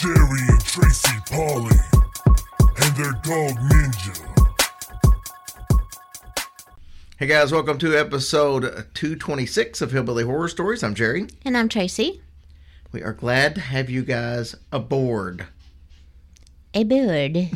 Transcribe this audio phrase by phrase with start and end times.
[0.00, 1.76] Jerry and Tracy Polly,
[2.24, 4.16] and their dog Ninja.
[7.18, 8.62] Hey guys, welcome to episode
[8.94, 10.82] 226 of Hillbilly Horror Stories.
[10.82, 11.26] I'm Jerry.
[11.44, 12.22] And I'm Tracy.
[12.92, 15.48] We are glad to have you guys aboard.
[16.72, 17.50] A bird.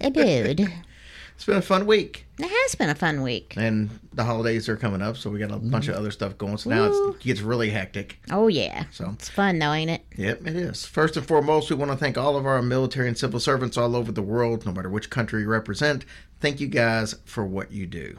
[1.34, 3.54] It's been a fun week, It has been a fun week.
[3.56, 6.56] and the holidays are coming up, so we got a bunch of other stuff going.
[6.58, 8.20] So now it's, it gets really hectic.
[8.30, 8.84] Oh yeah.
[8.92, 10.04] So, It's fun though, ain't it?
[10.16, 10.86] yep, it is.
[10.86, 13.96] First and foremost, we want to thank all of our military and civil servants all
[13.96, 16.04] over the world, no matter which country you represent.
[16.40, 18.18] Thank you guys for what you do.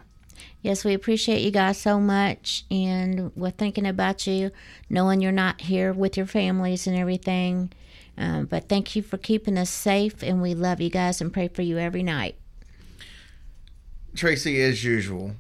[0.61, 4.51] Yes, we appreciate you guys so much and we're thinking about you,
[4.89, 7.71] knowing you're not here with your families and everything.
[8.17, 11.47] Um, but thank you for keeping us safe and we love you guys and pray
[11.47, 12.35] for you every night.
[14.15, 15.35] Tracy, as usual,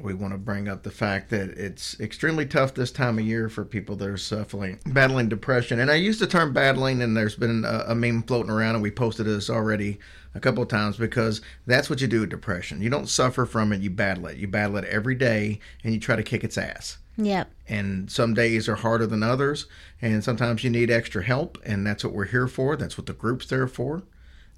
[0.00, 3.48] we want to bring up the fact that it's extremely tough this time of year
[3.48, 5.80] for people that are suffering, battling depression.
[5.80, 8.82] And I use the term battling, and there's been a, a meme floating around, and
[8.82, 9.98] we posted this already
[10.34, 12.82] a couple of times because that's what you do with depression.
[12.82, 14.36] You don't suffer from it, you battle it.
[14.36, 16.98] You battle it every day, and you try to kick its ass.
[17.16, 17.50] Yep.
[17.66, 19.66] And some days are harder than others,
[20.02, 22.76] and sometimes you need extra help, and that's what we're here for.
[22.76, 24.02] That's what the group's there for.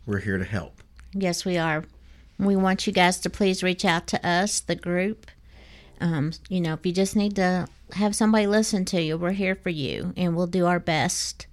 [0.05, 0.83] We're here to help.
[1.13, 1.85] Yes, we are.
[2.39, 5.27] We want you guys to please reach out to us, the group.
[6.01, 9.57] Um, you know, if you just need to have somebody listen to you, we're here
[9.57, 11.47] for you, and we'll do our best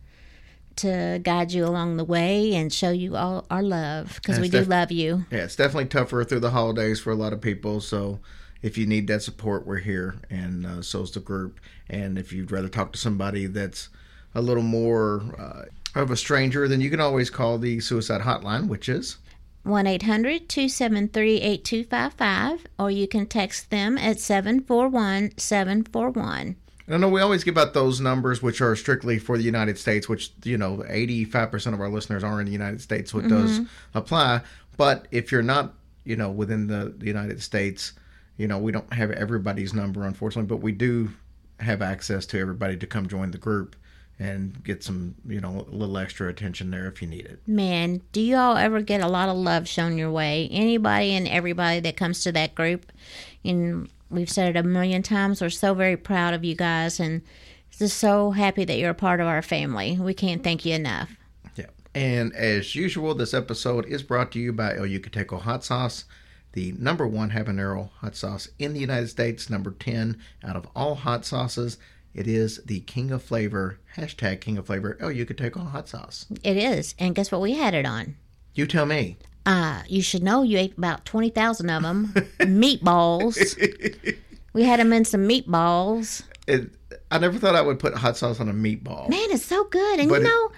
[0.78, 4.60] to guide you along the way and show you all our love because we do
[4.60, 5.26] def- love you.
[5.32, 7.80] Yeah, it's definitely tougher through the holidays for a lot of people.
[7.80, 8.20] So
[8.62, 11.60] if you need that support, we're here, and uh, so's the group.
[11.90, 13.90] And if you'd rather talk to somebody that's
[14.34, 18.68] a little more uh, of a stranger, then you can always call the suicide hotline,
[18.68, 19.18] which is
[19.66, 26.56] 1 800 273 8255, or you can text them at 741 741.
[26.88, 30.08] I know we always give out those numbers, which are strictly for the United States,
[30.08, 33.60] which, you know, 85% of our listeners are in the United States, so it does
[33.60, 33.98] mm-hmm.
[33.98, 34.42] apply.
[34.78, 37.94] But if you're not, you know, within the, the United States,
[38.38, 41.10] you know, we don't have everybody's number, unfortunately, but we do
[41.60, 43.76] have access to everybody to come join the group
[44.18, 47.40] and get some, you know, a little extra attention there if you need it.
[47.48, 50.48] Man, do you all ever get a lot of love shown your way?
[50.52, 52.92] Anybody and everybody that comes to that group,
[53.44, 57.22] and we've said it a million times, we're so very proud of you guys and
[57.78, 59.98] just so happy that you're a part of our family.
[60.00, 61.12] We can't thank you enough.
[61.56, 61.66] Yeah.
[61.94, 66.06] And as usual, this episode is brought to you by El Yucateco Hot Sauce,
[66.54, 70.96] the number one habanero hot sauce in the United States, number 10 out of all
[70.96, 71.78] hot sauces.
[72.16, 75.70] It is the king of flavor, hashtag king of flavor, Oh, you could take Yucateco
[75.72, 76.26] Hot Sauce.
[76.44, 76.96] It is.
[76.98, 78.16] And guess what we had it on?
[78.54, 79.18] You tell me.
[79.46, 82.08] Uh, you should know you ate about 20,000 of them.
[82.40, 84.16] meatballs.
[84.54, 86.24] We had them in some meatballs.
[86.48, 86.70] It,
[87.12, 89.10] I never thought I would put hot sauce on a meatball.
[89.10, 90.00] Man, it's so good.
[90.00, 90.52] And But you it- know,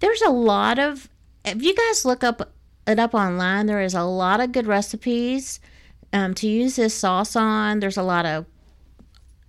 [0.00, 1.08] there's a lot of
[1.44, 2.52] if you guys look up
[2.86, 5.60] it up online, there is a lot of good recipes
[6.12, 7.80] um, to use this sauce on.
[7.80, 8.44] There's a lot of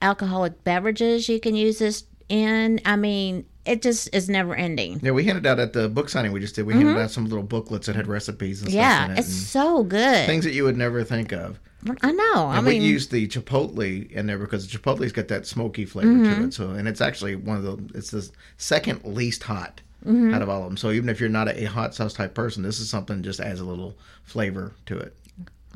[0.05, 2.79] alcoholic beverages you can use this in.
[2.85, 4.99] I mean, it just is never ending.
[5.03, 6.65] Yeah, we handed out at the book signing we just did.
[6.65, 9.09] We handed out some little booklets that had recipes and stuff Mm-hmm.
[9.11, 9.19] Yeah, it.
[9.19, 10.25] it's so good.
[10.27, 11.59] things that you would never think of.
[12.01, 12.33] I know.
[12.47, 15.85] I And mean, we used the chipotle in there because the chipotle's got that smoky
[15.85, 16.41] flavor Mm-hmm.
[16.41, 16.53] to it.
[16.53, 20.35] So, and it's actually one of the it's the second least hot Mm-hmm.
[20.35, 20.77] out of all of them.
[20.77, 23.59] So even if you're not a, hot sauce type person, this is something just adds
[23.59, 25.15] a little flavor to it.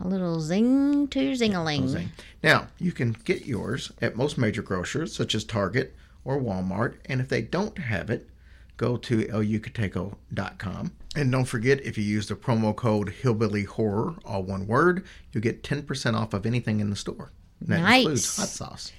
[0.01, 2.07] A little zing to your zingaling.
[2.41, 7.19] Now you can get yours at most major grocers such as Target or Walmart, and
[7.21, 8.29] if they don't have it,
[8.77, 10.91] go to elyucateco.com.
[11.15, 15.41] And don't forget, if you use the promo code Hillbilly Horror, all one word, you'll
[15.41, 17.31] get 10% off of anything in the store.
[17.59, 17.99] And that Nice.
[18.01, 18.91] includes hot sauce.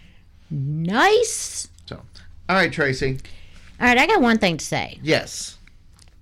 [0.51, 1.69] Nice.
[1.87, 1.97] So,
[2.49, 3.19] all right, Tracy.
[3.81, 4.99] All right, I got one thing to say.
[5.03, 5.57] Yes.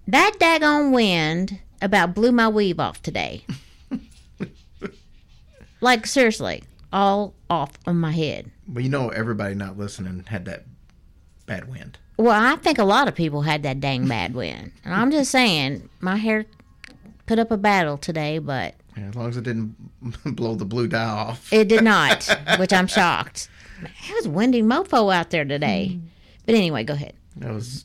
[0.06, 3.44] That daggone wind about blew my weave off today.
[5.80, 8.50] like seriously, all off of my head.
[8.66, 10.64] Well, you know, everybody not listening had that
[11.46, 11.98] bad wind.
[12.16, 14.72] Well, I think a lot of people had that dang bad wind.
[14.84, 16.46] And I'm just saying, my hair
[17.26, 19.76] put up a battle today, but Yeah, as long as it didn't
[20.36, 21.52] blow the blue dye off.
[21.52, 22.28] it did not,
[22.58, 23.48] which I'm shocked.
[23.82, 25.88] It was windy mofo out there today.
[25.92, 26.06] Hmm.
[26.46, 27.12] But anyway, go ahead.
[27.36, 27.84] That was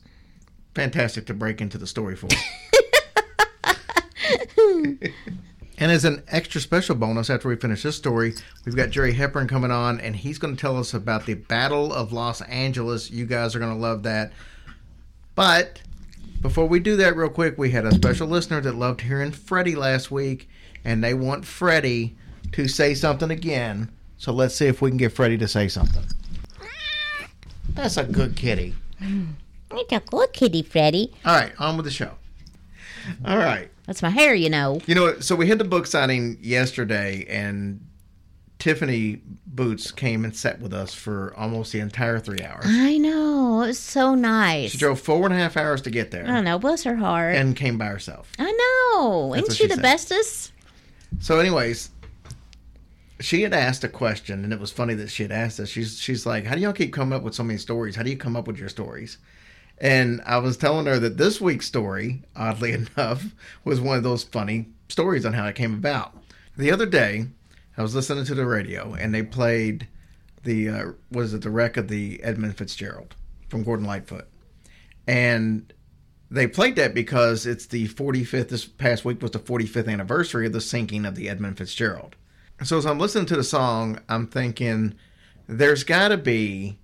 [0.74, 2.28] fantastic to break into the story for.
[5.78, 8.34] and as an extra special bonus, after we finish this story,
[8.66, 11.92] we've got Jerry Hepburn coming on, and he's going to tell us about the Battle
[11.92, 13.10] of Los Angeles.
[13.10, 14.32] You guys are going to love that.
[15.36, 15.82] But
[16.42, 19.76] before we do that, real quick, we had a special listener that loved hearing Freddie
[19.76, 20.48] last week,
[20.86, 22.16] and they want Freddie
[22.52, 23.90] to say something again.
[24.18, 26.04] So let's see if we can get Freddie to say something.
[27.70, 28.76] That's a good kitty.
[29.72, 31.12] It's a good kitty, Freddy.
[31.26, 32.12] All right, on with the show.
[33.26, 33.70] All right.
[33.86, 34.80] That's my hair, you know.
[34.86, 37.86] You know, so we had the book signing yesterday, and
[38.60, 42.66] Tiffany Boots came and sat with us for almost the entire three hours.
[42.68, 43.62] I know.
[43.64, 44.72] It was so nice.
[44.72, 46.58] She drove four and a half hours to get there I know.
[46.60, 47.36] Bless her heart.
[47.36, 48.32] and came by herself.
[48.40, 49.34] I know.
[49.36, 49.82] Isn't she she the said.
[49.82, 50.52] bestest?
[51.20, 51.90] So, anyways,
[53.20, 55.70] she had asked a question, and it was funny that she had asked us.
[55.70, 57.96] She's she's like, "How do y'all keep coming up with so many stories?
[57.96, 59.18] How do you come up with your stories?"
[59.80, 63.34] And I was telling her that this week's story, oddly enough,
[63.64, 66.16] was one of those funny stories on how it came about.
[66.58, 67.28] The other day,
[67.78, 69.88] I was listening to the radio, and they played
[70.44, 73.16] the uh, was it the wreck of the Edmund Fitzgerald
[73.50, 74.28] from Gordon Lightfoot,
[75.08, 75.74] and
[76.30, 78.50] they played that because it's the 45th.
[78.50, 82.16] This past week was the 45th anniversary of the sinking of the Edmund Fitzgerald.
[82.64, 84.94] So as I'm listening to the song, I'm thinking
[85.48, 86.78] there's got to be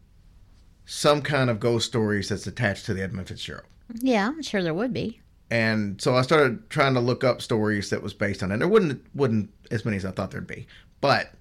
[0.89, 3.68] some kind of ghost stories that's attached to the Edmund Fitzgerald.
[4.00, 5.21] Yeah, I'm sure there would be.
[5.51, 8.57] And so I started trying to look up stories that was based on it.
[8.57, 10.65] There wouldn't wouldn't as many as I thought there'd be,
[11.00, 11.31] but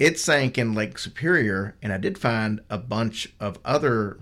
[0.00, 4.18] it sank in Lake Superior, and I did find a bunch of other,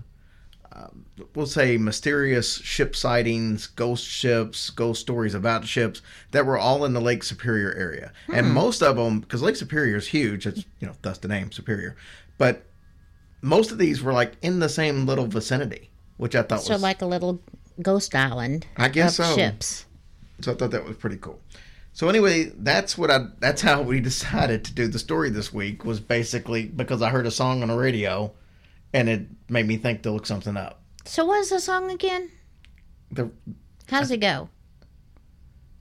[0.71, 6.85] um, we'll say, mysterious ship sightings, ghost ships, ghost stories about ships that were all
[6.85, 10.45] in the Lake Superior area, and most of them because Lake Superior is huge.
[10.45, 11.95] It's you know thus the name Superior,
[12.37, 12.63] but
[13.41, 16.81] most of these were like in the same little vicinity, which I thought So was
[16.81, 17.41] like a little
[17.81, 18.65] ghost island.
[18.77, 19.35] I guess of so.
[19.35, 19.85] Ships.
[20.41, 21.39] So I thought that was pretty cool.
[21.93, 25.85] So anyway, that's what I that's how we decided to do the story this week
[25.85, 28.31] was basically because I heard a song on the radio
[28.93, 30.81] and it made me think to look something up.
[31.05, 32.31] So what is the song again?
[33.11, 33.29] The,
[33.89, 34.49] How does it go?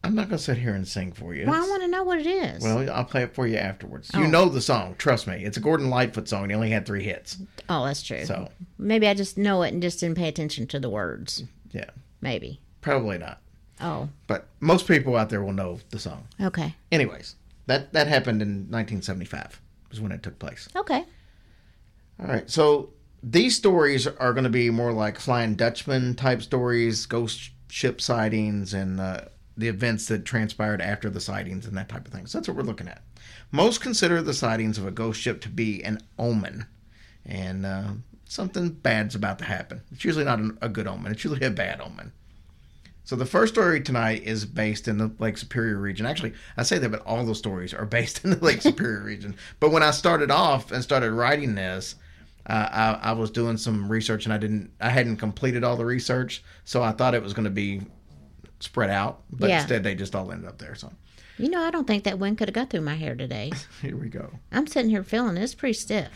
[0.04, 1.46] I'm not gonna sit here and sing for you.
[1.46, 2.62] Well, I want to know what it is.
[2.62, 4.10] well, I'll play it for you afterwards.
[4.14, 4.30] You Oh.
[4.30, 5.44] know the song, trust me.
[5.44, 6.48] It's a Gordon Lightfoot song.
[6.50, 7.38] He only had three hits.
[7.68, 8.24] oh, that's true.
[8.24, 11.42] So Maybe I just know it and just didn't pay attention to the words.
[11.72, 11.90] yeah,
[12.20, 12.60] Maybe.
[12.80, 13.40] probably not.
[13.80, 16.28] Oh, But most people out there will know the song.
[16.40, 16.74] okay.
[16.92, 17.34] Anyways,
[17.66, 19.60] that that happened in 1975
[19.90, 20.68] was when it took place.
[20.76, 21.04] Okay.
[22.20, 22.48] All right.
[22.48, 22.90] So
[23.22, 28.74] these stories are going to be more like Flying Dutchman type stories, ghost ship sightings,
[28.74, 29.22] and uh,
[29.56, 32.26] the events that transpired after the sightings and that type of thing.
[32.26, 33.02] So that's what we're looking at.
[33.52, 36.66] Most consider the sightings of a ghost ship to be an omen,
[37.24, 37.92] and uh,
[38.24, 39.82] something bad's about to happen.
[39.92, 41.12] It's usually not an, a good omen.
[41.12, 42.12] It's usually a bad omen.
[43.04, 46.06] So the first story tonight is based in the Lake Superior region.
[46.06, 49.36] Actually, I say that, but all the stories are based in the Lake Superior region.
[49.60, 51.96] But when I started off and started writing this,
[52.46, 52.68] uh,
[53.02, 56.42] I, I was doing some research and I didn't, I hadn't completed all the research,
[56.64, 57.82] so I thought it was going to be
[58.64, 59.60] spread out, but Yeah.
[59.60, 60.74] instead they just all ended up there.
[60.74, 60.92] So
[61.38, 63.52] You know, I don't think that wind could have got through my hair today.
[63.82, 64.30] here we go.
[64.52, 66.10] I'm sitting here feeling it's pretty stiff.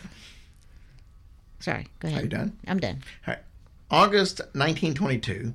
[1.59, 1.87] Sorry.
[1.99, 2.19] Go ahead.
[2.19, 2.57] Are you done?
[2.67, 3.03] I'm done.
[3.27, 3.43] All right.
[3.91, 5.53] August 1922,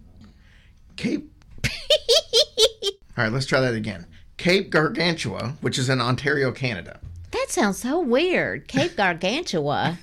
[0.97, 1.31] Cape.
[1.65, 4.07] all right, let's try that again.
[4.37, 6.99] Cape Gargantua, which is in Ontario, Canada.
[7.31, 8.67] That sounds so weird.
[8.69, 9.99] Cape Gargantua.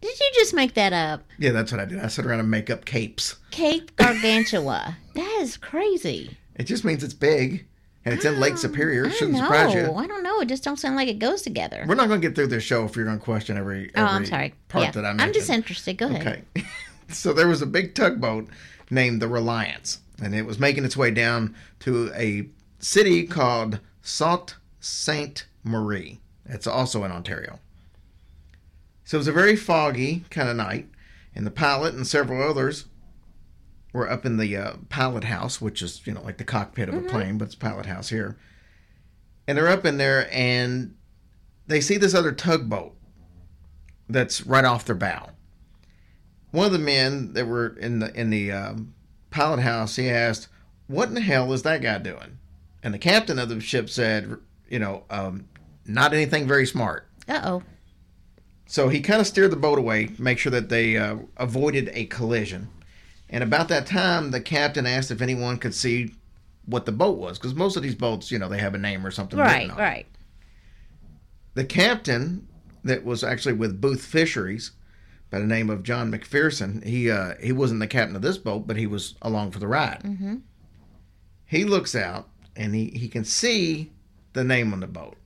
[0.00, 1.24] Did you just make that up?
[1.38, 2.00] Yeah, that's what I did.
[2.00, 3.36] I sit around and make up capes.
[3.50, 4.96] Cape Gargantua.
[5.14, 6.36] that is crazy.
[6.54, 7.66] It just means it's big
[8.04, 9.04] and it's in Lake oh, Superior.
[9.04, 9.44] It I shouldn't know.
[9.44, 9.92] surprise you.
[9.94, 10.40] I don't know.
[10.40, 11.84] It just don't sound like it goes together.
[11.86, 14.00] We're not going to get through this show if you're going to question every, oh,
[14.00, 14.54] every I'm sorry.
[14.68, 14.90] part yeah.
[14.92, 15.98] that I I'm just interested.
[15.98, 16.44] Go ahead.
[16.56, 16.66] Okay.
[17.08, 18.48] so there was a big tugboat
[18.90, 24.56] named the Reliance, and it was making its way down to a city called Sault
[24.80, 25.44] Ste.
[25.64, 26.20] Marie.
[26.46, 27.58] It's also in Ontario.
[29.08, 30.86] So it was a very foggy kind of night,
[31.34, 32.84] and the pilot and several others
[33.94, 36.94] were up in the uh, pilot house, which is, you know, like the cockpit of
[36.94, 38.36] a plane, but it's pilot house here.
[39.46, 40.94] And they're up in there, and
[41.66, 42.94] they see this other tugboat
[44.10, 45.30] that's right off their bow
[46.50, 48.94] one of the men that were in the in the um,
[49.30, 50.48] pilot house he asked
[50.86, 52.38] what in the hell is that guy doing
[52.82, 54.36] and the captain of the ship said
[54.68, 55.46] you know um,
[55.86, 57.62] not anything very smart Uh oh.
[58.68, 62.04] So he kind of steered the boat away make sure that they uh, avoided a
[62.06, 62.68] collision
[63.28, 66.14] and about that time the captain asked if anyone could see
[66.68, 69.04] what the boat was because most of these boats, you know, they have a name
[69.06, 69.38] or something.
[69.38, 69.82] Right, written on it.
[69.82, 70.06] right.
[71.54, 72.46] The captain
[72.84, 74.72] that was actually with Booth Fisheries
[75.30, 78.66] by the name of John McPherson, he uh, he wasn't the captain of this boat,
[78.66, 80.02] but he was along for the ride.
[80.04, 80.36] Mm-hmm.
[81.46, 83.92] He looks out and he, he can see
[84.34, 85.16] the name on the boat.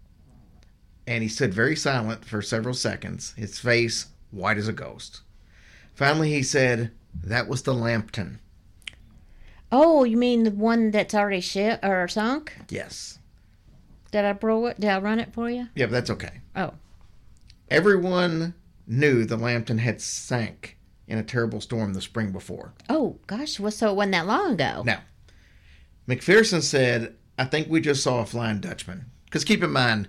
[1.07, 5.23] And he stood very silent for several seconds, his face white as a ghost.
[5.95, 6.93] Finally, he said,
[7.23, 8.39] That was the Lambton.
[9.71, 12.55] Oh, you mean the one that's already ship or sunk?
[12.69, 13.19] Yes.
[14.11, 14.79] Did I bro it?
[14.79, 15.69] Did I run it for you?
[15.75, 16.41] Yeah, but that's okay.
[16.55, 16.75] Oh,
[17.71, 18.53] Everyone
[18.87, 20.77] knew the Lambton had sank
[21.09, 22.75] in a terrible storm the spring before.
[22.91, 24.83] oh gosh, well, so it wasn't that long ago.
[24.85, 25.01] Now,
[26.07, 29.07] McPherson said, I think we just saw a Flying Dutchman.
[29.25, 30.09] Because keep in mind,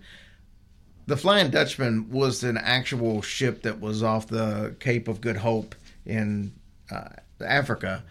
[1.05, 5.75] the Flying Dutchman was an actual ship that was off the Cape of Good Hope
[6.05, 6.53] in
[6.91, 7.09] uh,
[7.45, 8.03] Africa.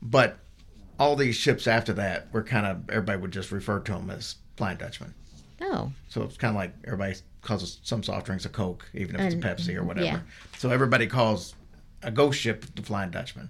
[0.00, 0.38] But
[0.98, 4.36] all these ships after that were kind of, everybody would just refer to them as
[4.56, 5.14] Flying Dutchman.
[5.60, 9.20] Oh, So it's kind of like everybody calls some soft drinks a Coke, even if
[9.22, 10.06] it's a Pepsi or whatever.
[10.06, 10.20] yeah.
[10.58, 11.54] So everybody calls
[12.02, 13.48] a ghost ship the Flying Dutchman.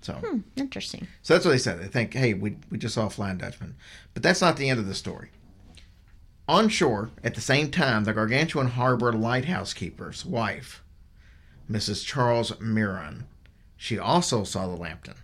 [0.00, 0.14] So.
[0.14, 1.06] hmm, interesting.
[1.22, 1.80] So that's what they said.
[1.80, 3.76] They think, hey, we, we just saw a Flying Dutchman.
[4.14, 5.30] But that's not the end of the story.
[6.48, 10.82] On shore, at the same time, the Gargantuan Harbor lighthouse keeper's wife,
[11.70, 12.04] Mrs.
[12.04, 13.26] Charles Miron,
[13.76, 15.14] she also saw the Lambton.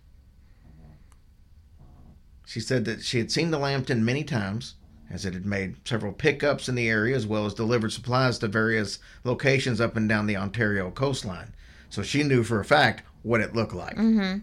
[2.46, 4.74] She said that she had seen the Lambton many times,
[5.10, 8.48] as it had made several pickups in the area as well as delivered supplies to
[8.48, 11.54] various locations up and down the Ontario coastline.
[11.90, 13.96] So she knew for a fact what it looked like.
[13.96, 14.38] Mm-hmm.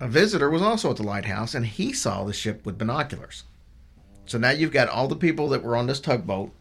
[0.00, 3.44] A visitor was also at the lighthouse and he saw the ship with binoculars.
[4.26, 6.52] So now you've got all the people that were on this tugboat,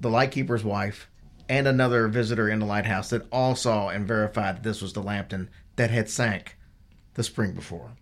[0.00, 1.08] the lightkeeper's wife,
[1.48, 5.02] and another visitor in the lighthouse that all saw and verified that this was the
[5.02, 6.56] Lambton that had sank
[7.14, 7.92] the spring before.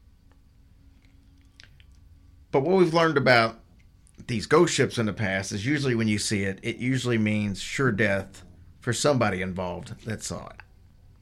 [2.50, 3.60] But what we've learned about
[4.26, 7.60] these ghost ships in the past is usually when you see it, it usually means
[7.60, 8.44] sure death
[8.80, 10.60] for somebody involved that saw it.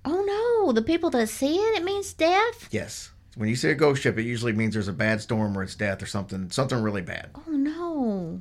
[0.05, 2.69] Oh no, the people that see it, it means death.
[2.71, 3.12] Yes.
[3.37, 5.75] When you see a ghost ship, it usually means there's a bad storm or it's
[5.75, 7.31] death or something, something really bad.
[7.35, 8.41] Oh no,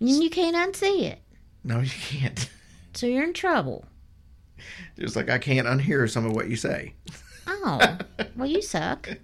[0.00, 1.20] and you can't unsee it,
[1.64, 2.48] No, you can't.
[2.94, 3.84] so you're in trouble.
[4.98, 6.94] Just like I can't unhear some of what you say.
[7.46, 7.98] Oh,
[8.36, 9.08] well, you suck.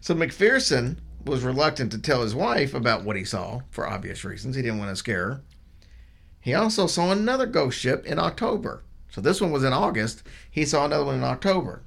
[0.00, 4.56] So McPherson was reluctant to tell his wife about what he saw for obvious reasons.
[4.56, 5.42] He didn't want to scare her.
[6.40, 8.82] He also saw another ghost ship in October.
[9.10, 10.24] So this one was in August.
[10.50, 11.84] He saw another one in October.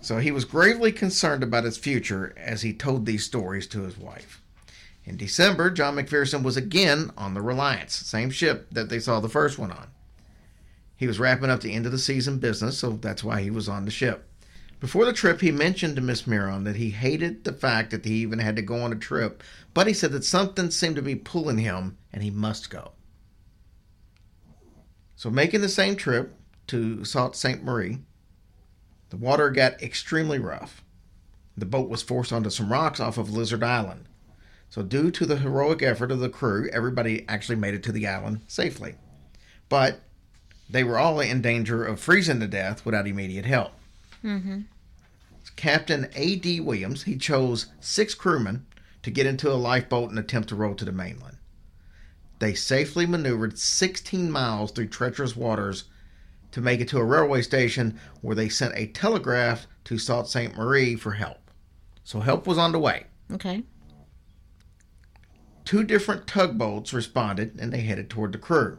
[0.00, 3.98] So he was gravely concerned about his future as he told these stories to his
[3.98, 4.40] wife.
[5.04, 9.28] In December, John McPherson was again on the Reliance, same ship that they saw the
[9.28, 9.88] first one on.
[10.96, 13.68] He was wrapping up the end of the season business, so that's why he was
[13.68, 14.26] on the ship.
[14.80, 18.14] Before the trip, he mentioned to Miss Miron that he hated the fact that he
[18.16, 19.42] even had to go on a trip,
[19.74, 22.92] but he said that something seemed to be pulling him and he must go.
[25.16, 26.34] So, making the same trip
[26.68, 27.62] to Sault Ste.
[27.62, 27.98] Marie,
[29.10, 30.82] the water got extremely rough.
[31.56, 34.06] The boat was forced onto some rocks off of Lizard Island.
[34.70, 38.06] So, due to the heroic effort of the crew, everybody actually made it to the
[38.06, 38.94] island safely.
[39.68, 40.00] But
[40.68, 43.72] they were all in danger of freezing to death without immediate help.
[44.24, 44.60] Mm-hmm.
[45.56, 46.60] Captain A.D.
[46.60, 48.66] Williams, he chose six crewmen
[49.02, 51.38] to get into a lifeboat and attempt to row to the mainland.
[52.38, 55.84] They safely maneuvered 16 miles through treacherous waters
[56.52, 60.56] to make it to a railway station where they sent a telegraph to Sault Ste.
[60.56, 61.50] Marie for help.
[62.04, 63.06] So help was on the way.
[63.32, 63.62] Okay.
[65.64, 68.78] Two different tugboats responded and they headed toward the crew.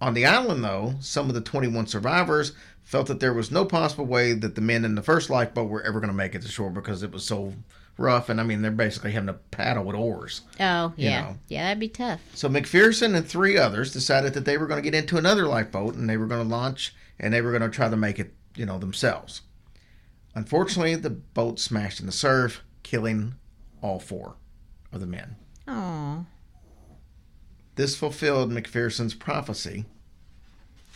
[0.00, 4.06] On the island, though, some of the 21 survivors felt that there was no possible
[4.06, 6.48] way that the men in the first lifeboat were ever going to make it to
[6.48, 7.52] shore because it was so
[7.98, 8.28] rough.
[8.28, 10.42] And I mean, they're basically having to paddle with oars.
[10.58, 11.20] Oh, yeah.
[11.20, 11.38] know.
[11.48, 12.20] Yeah, that'd be tough.
[12.34, 15.94] So McPherson and three others decided that they were going to get into another lifeboat
[15.94, 18.32] and they were going to launch and they were going to try to make it,
[18.54, 19.42] you know, themselves.
[20.34, 23.34] Unfortunately, the boat smashed in the surf, killing
[23.82, 24.36] all four
[24.92, 25.36] of the men.
[25.66, 26.24] Oh,
[27.74, 29.84] This fulfilled McPherson's prophecy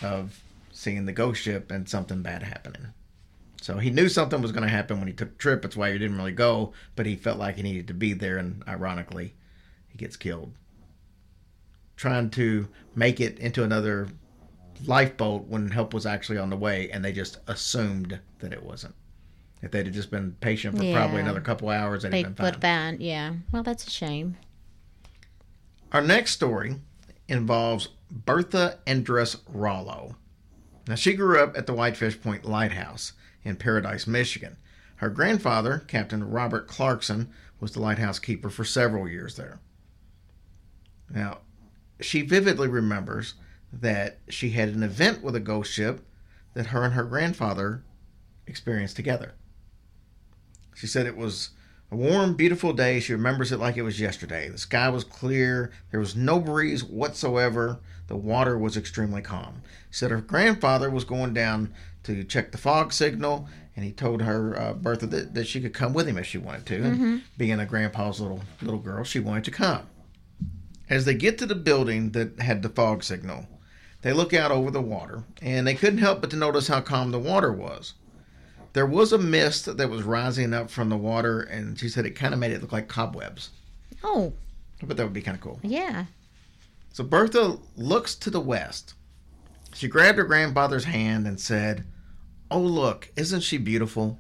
[0.02, 0.40] of
[0.73, 2.88] seeing the ghost ship and something bad happening.
[3.62, 5.62] So he knew something was going to happen when he took the trip.
[5.62, 8.37] That's why he didn't really go, but he felt like he needed to be there,
[8.37, 9.35] and ironically,
[9.88, 10.52] he gets killed.
[11.97, 14.09] Trying to make it into another
[14.85, 18.97] lifeboat when help was actually on the way, and they just assumed that it wasn't.
[19.62, 22.45] If they'd have just been patient for probably another couple hours, they'd they have been
[22.45, 22.52] fine.
[22.54, 23.00] put bad.
[23.00, 23.35] Yeah.
[23.52, 24.37] Well, that's a shame.
[25.92, 26.81] Our next story
[27.28, 30.16] involves Bertha Endress Rollo.
[30.88, 33.12] Now, she grew up at the Whitefish Point Lighthouse
[33.44, 34.56] in Paradise, Michigan.
[34.96, 37.30] Her grandfather, Captain Robert Clarkson,
[37.61, 39.61] was the lighthouse keeper for several years there.
[41.11, 41.38] Now,
[42.00, 43.34] she vividly remembers
[43.72, 46.04] that she had an event with a ghost ship
[46.54, 47.82] that her and her grandfather
[48.46, 49.34] experienced together.
[50.75, 51.50] She said it was
[51.90, 53.00] a warm, beautiful day.
[53.00, 54.49] She remembers it like it was yesterday.
[54.49, 59.62] The sky was clear, there was no breeze whatsoever, the water was extremely calm.
[59.90, 61.72] She said her grandfather was going down
[62.04, 65.73] to check the fog signal, and he told her uh, Bertha that, that she could
[65.75, 66.82] come with him if she wanted to.
[66.82, 69.87] And being a grandpa's little little girl, she wanted to come.
[70.90, 73.47] As they get to the building that had the fog signal,
[74.02, 77.11] they look out over the water, and they couldn't help but to notice how calm
[77.12, 77.94] the water was.
[78.75, 82.11] There was a mist that was rising up from the water, and she said it
[82.16, 83.50] kind of made it look like cobwebs.
[84.02, 84.32] Oh,
[84.82, 85.61] But that would be kind of cool.
[85.62, 86.06] yeah.
[86.94, 88.92] So Bertha looks to the west.
[89.73, 91.85] She grabbed her grandfather's hand and said,
[92.52, 94.18] Oh, look, isn't she beautiful?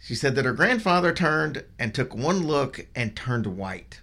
[0.00, 4.00] She said that her grandfather turned and took one look and turned white.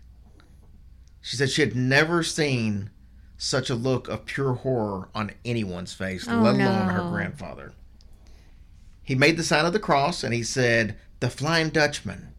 [1.21, 2.89] She said she had never seen
[3.37, 7.71] such a look of pure horror on anyone's face, Oh, let alone her grandfather.
[9.01, 12.33] He made the sign of the cross and he said, The Flying Dutchman.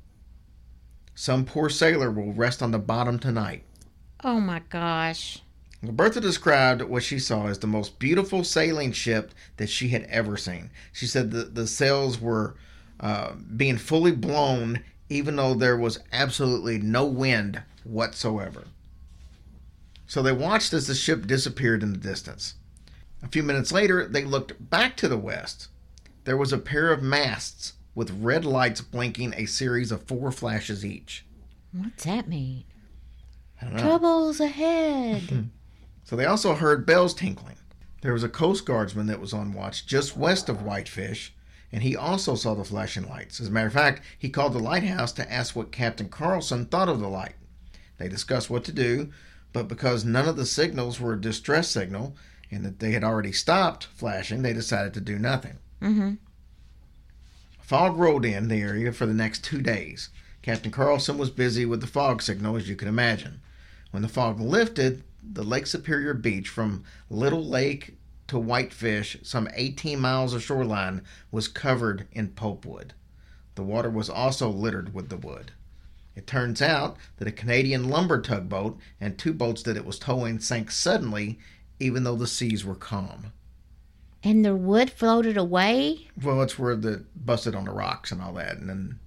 [1.15, 3.65] Some poor sailor will rest on the bottom tonight.
[4.23, 5.41] Oh my gosh.
[5.83, 10.37] Bertha described what she saw as the most beautiful sailing ship that she had ever
[10.37, 10.71] seen.
[10.93, 12.55] She said that the sails were
[13.01, 18.65] uh, being fully blown, even though there was absolutely no wind whatsoever.
[20.07, 22.55] So they watched as the ship disappeared in the distance.
[23.23, 25.69] A few minutes later, they looked back to the west.
[26.25, 30.85] There was a pair of masts with red lights blinking a series of four flashes
[30.85, 31.25] each.
[31.73, 32.65] What's that mean?
[33.61, 33.83] I don't know.
[33.83, 35.51] Troubles ahead.
[36.05, 37.57] So they also heard bells tinkling.
[38.03, 41.35] There was a Coast Guardsman that was on watch just west of Whitefish,
[41.71, 43.41] and he also saw the flashing lights.
[43.41, 46.89] As a matter of fact, he called the lighthouse to ask what Captain Carlson thought
[46.89, 47.35] of the light.
[47.99, 49.11] They discussed what to do,
[49.53, 52.17] but because none of the signals were a distress signal
[52.51, 55.59] and that they had already stopped flashing, they decided to do nothing.
[55.81, 56.15] mm-hmm.
[57.61, 60.11] Fog rolled in the area for the next two days.
[60.43, 63.41] Captain Carlson was busy with the fog signal, as you can imagine.
[63.93, 67.97] When the fog lifted, the Lake Superior beach from Little Lake
[68.29, 72.91] to Whitefish, some 18 miles of shoreline, was covered in pulpwood.
[73.55, 75.53] The water was also littered with the wood.
[76.15, 80.39] It turns out that a Canadian lumber tugboat and two boats that it was towing
[80.39, 81.39] sank suddenly,
[81.79, 83.33] even though the seas were calm.
[84.23, 86.09] And the wood floated away?
[86.23, 88.99] Well, it's where the busted on the rocks and all that, and then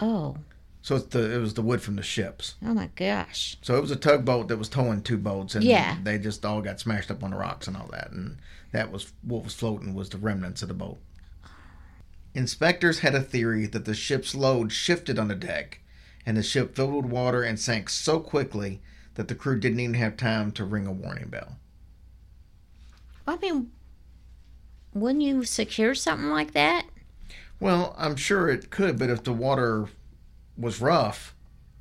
[0.00, 0.36] Oh.
[0.84, 2.56] So it's the it was the wood from the ships.
[2.62, 3.56] Oh my gosh.
[3.62, 5.96] So it was a tugboat that was towing two boats, and Yeah.
[6.02, 8.36] they just all got smashed up on the rocks and all that, and
[8.72, 10.98] that was what was floating was the remnants of the boat.
[12.34, 15.80] Inspectors had a theory that the ship's load shifted on the deck,
[16.26, 18.82] and the ship filled with water and sank so quickly
[19.14, 21.56] that the crew didn't even have time to ring a warning bell.
[23.26, 23.72] I mean,
[24.92, 26.84] wouldn't you secure something like that?
[27.58, 29.88] Well, I'm sure it could, but if the water
[30.56, 31.34] was rough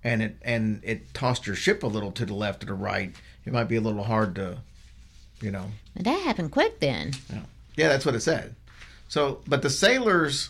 [0.03, 3.15] and it and it tossed your ship a little to the left or the right,
[3.45, 4.57] it might be a little hard to,
[5.41, 5.71] you know.
[5.95, 7.13] That happened quick then.
[7.31, 7.41] Yeah,
[7.75, 8.55] yeah that's what it said.
[9.07, 10.49] So, but the sailors,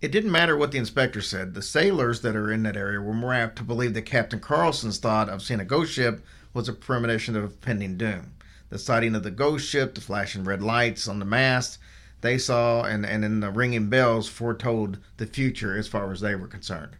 [0.00, 1.54] it didn't matter what the inspector said.
[1.54, 4.98] The sailors that are in that area were more apt to believe that Captain Carlson's
[4.98, 8.32] thought of seeing a ghost ship was a premonition of pending doom.
[8.68, 11.78] The sighting of the ghost ship, the flashing red lights on the mast
[12.22, 16.34] they saw, and, and in the ringing bells foretold the future as far as they
[16.34, 16.96] were concerned.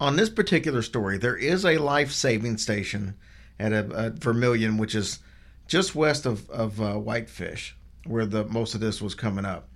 [0.00, 3.14] On this particular story, there is a life saving station
[3.58, 5.18] at, a, at Vermilion, which is
[5.66, 9.68] just west of, of uh, Whitefish, where the most of this was coming up.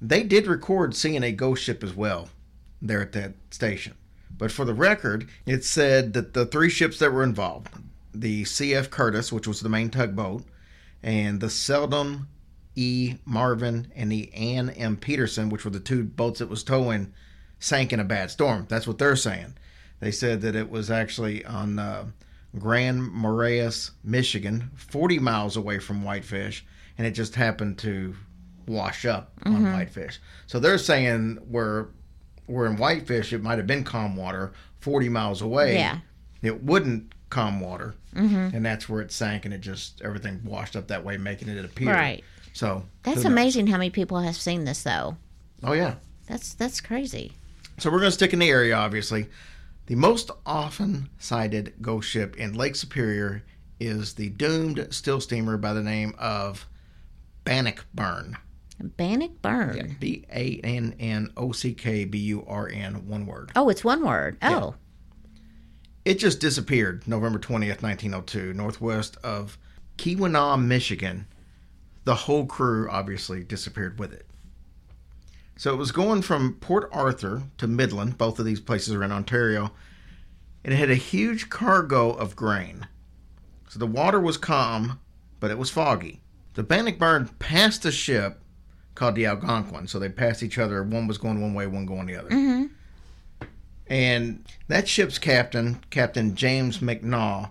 [0.00, 2.28] They did record seeing a ghost ship as well
[2.82, 3.94] there at that station.
[4.36, 7.68] But for the record, it said that the three ships that were involved
[8.14, 10.44] the CF Curtis, which was the main tugboat,
[11.02, 12.26] and the Selden
[12.74, 13.16] E.
[13.24, 14.96] Marvin and the Ann M.
[14.96, 17.12] Peterson, which were the two boats it was towing,
[17.58, 18.66] sank in a bad storm.
[18.68, 19.54] That's what they're saying.
[20.00, 22.06] They said that it was actually on uh,
[22.58, 23.70] Grand Marais,
[24.02, 26.64] Michigan, 40 miles away from Whitefish,
[26.98, 28.14] and it just happened to
[28.66, 30.20] wash up on Whitefish.
[30.46, 31.88] So they're saying where
[32.46, 35.74] where in Whitefish it might have been calm water, 40 miles away.
[35.74, 35.98] Yeah.
[36.42, 37.94] It wouldn't calm water,
[38.54, 41.64] and that's where it sank, and it just everything washed up that way, making it
[41.64, 41.92] appear.
[41.92, 42.24] Right.
[42.52, 45.16] So That's amazing how many people have seen this though.
[45.62, 45.94] Oh yeah.
[46.26, 47.32] That's that's crazy.
[47.78, 49.26] So we're going to stick in the area, obviously.
[49.86, 53.42] The most often sighted ghost ship in Lake Superior
[53.80, 56.66] is the doomed still steamer by the name of
[57.44, 58.36] Bannockburn.
[58.96, 59.76] Bannockburn.
[59.76, 63.50] Yeah, B A N N O C K B U R N, one word.
[63.56, 64.36] Oh, it's one word.
[64.42, 64.74] Oh,
[66.04, 69.58] It just disappeared November 20th, 1902, northwest of
[69.98, 71.26] Keweenaw, Michigan.
[72.04, 74.26] The whole crew obviously disappeared with it.
[75.56, 79.12] So it was going from Port Arthur to Midland, both of these places are in
[79.12, 79.72] Ontario,
[80.64, 82.88] and it had a huge cargo of grain.
[83.68, 84.98] So the water was calm,
[85.40, 86.20] but it was foggy.
[86.54, 88.40] The Bannockburn passed a ship
[88.94, 90.82] called the Algonquin, so they passed each other.
[90.82, 92.30] One was going one way, one going the other.
[92.30, 93.46] Mm-hmm.
[93.86, 97.50] And that ship's captain, Captain James McMaugh,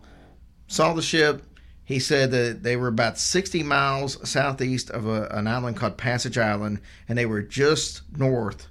[0.68, 1.44] saw the ship.
[1.84, 6.38] He said that they were about 60 miles southeast of a, an island called Passage
[6.38, 8.67] Island, and they were just north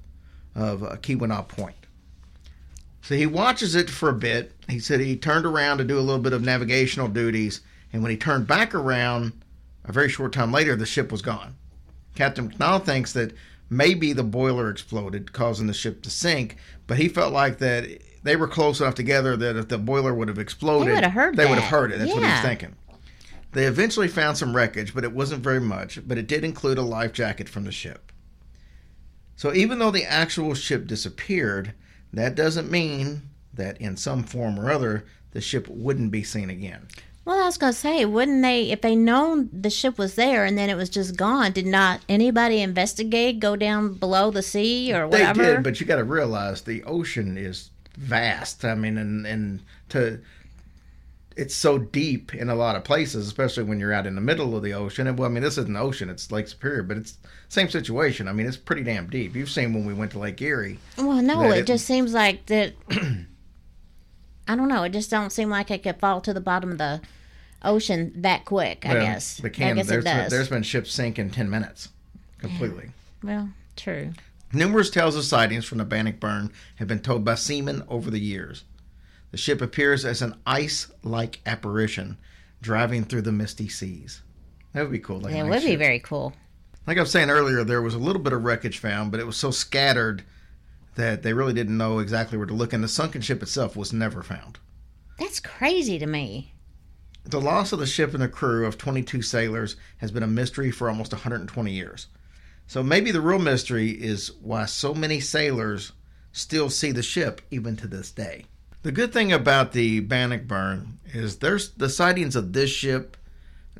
[0.54, 1.76] of uh, Keweenaw Point.
[3.02, 4.52] So he watches it for a bit.
[4.68, 7.60] He said he turned around to do a little bit of navigational duties,
[7.92, 9.32] and when he turned back around,
[9.84, 11.56] a very short time later, the ship was gone.
[12.14, 13.34] Captain McMaugh thinks that
[13.68, 17.88] maybe the boiler exploded, causing the ship to sink, but he felt like that
[18.22, 21.12] they were close enough together that if the boiler would have exploded, They would have
[21.12, 21.98] heard they would have heard it.
[21.98, 22.76] That's what he was thinking.
[23.52, 26.82] They eventually found some wreckage, but it wasn't very much, but it did include a
[26.82, 28.12] life jacket from the ship.
[29.34, 31.74] So even though the actual ship disappeared,
[32.12, 33.22] that doesn't mean
[33.54, 36.86] that in some form or other the ship wouldn't be seen again.
[37.24, 40.58] well, I was gonna say, wouldn't they, if they known the ship was there and
[40.58, 41.52] then it was just gone?
[41.52, 45.42] Did not anybody investigate, go down below the sea or whatever?
[45.42, 48.64] They did, but you got to realize the ocean is vast.
[48.64, 49.60] I mean, and and
[49.90, 50.20] to
[51.40, 54.56] it's so deep in a lot of places, especially when you're out in the middle
[54.56, 55.06] of the ocean.
[55.06, 58.28] And well, I mean, this isn't the ocean; it's Lake Superior, but it's same situation.
[58.28, 59.34] I mean, it's pretty damn deep.
[59.34, 60.78] You've seen when we went to Lake Erie.
[60.98, 62.74] Well, no, it it- just seems like that.
[64.48, 64.82] I don't know.
[64.82, 67.00] It just don't seem like it could fall to the bottom of the
[67.62, 68.84] ocean that quick.
[68.84, 69.36] I Well, guess.
[69.36, 70.30] the I guess there's it does.
[70.30, 71.90] there's been ships sink in ten minutes,
[72.38, 72.90] completely.
[73.22, 74.12] Well, true.
[74.52, 78.64] Numerous tales of sightings from the Bannockburn have been told by seamen over the years.
[79.30, 82.18] The ship appears as an ice-like apparition
[82.60, 84.22] driving through the misty seas.
[84.72, 85.20] That would be cool.
[85.20, 86.32] Like It would be very cool.
[86.86, 89.26] Like I was saying earlier, there was a little bit of wreckage found, but it
[89.26, 90.24] was so scattered
[90.96, 93.92] that they really didn't know exactly where to look, and the sunken ship itself was
[93.92, 94.58] never found.
[95.18, 96.54] That's crazy to me.
[97.24, 100.70] The loss of the ship and the crew of 22 sailors has been a mystery
[100.70, 102.08] for almost 120 years.
[102.66, 105.92] So maybe the real mystery is why so many sailors
[106.32, 108.46] still see the ship even to this day.
[108.82, 113.16] The good thing about the Bannockburn is there's the sightings of this ship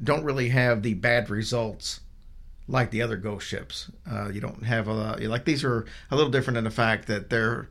[0.03, 2.01] don't really have the bad results
[2.69, 3.91] like the other ghost ships.
[4.11, 7.07] Uh, you don't have a lot, like these are a little different in the fact
[7.09, 7.69] that they're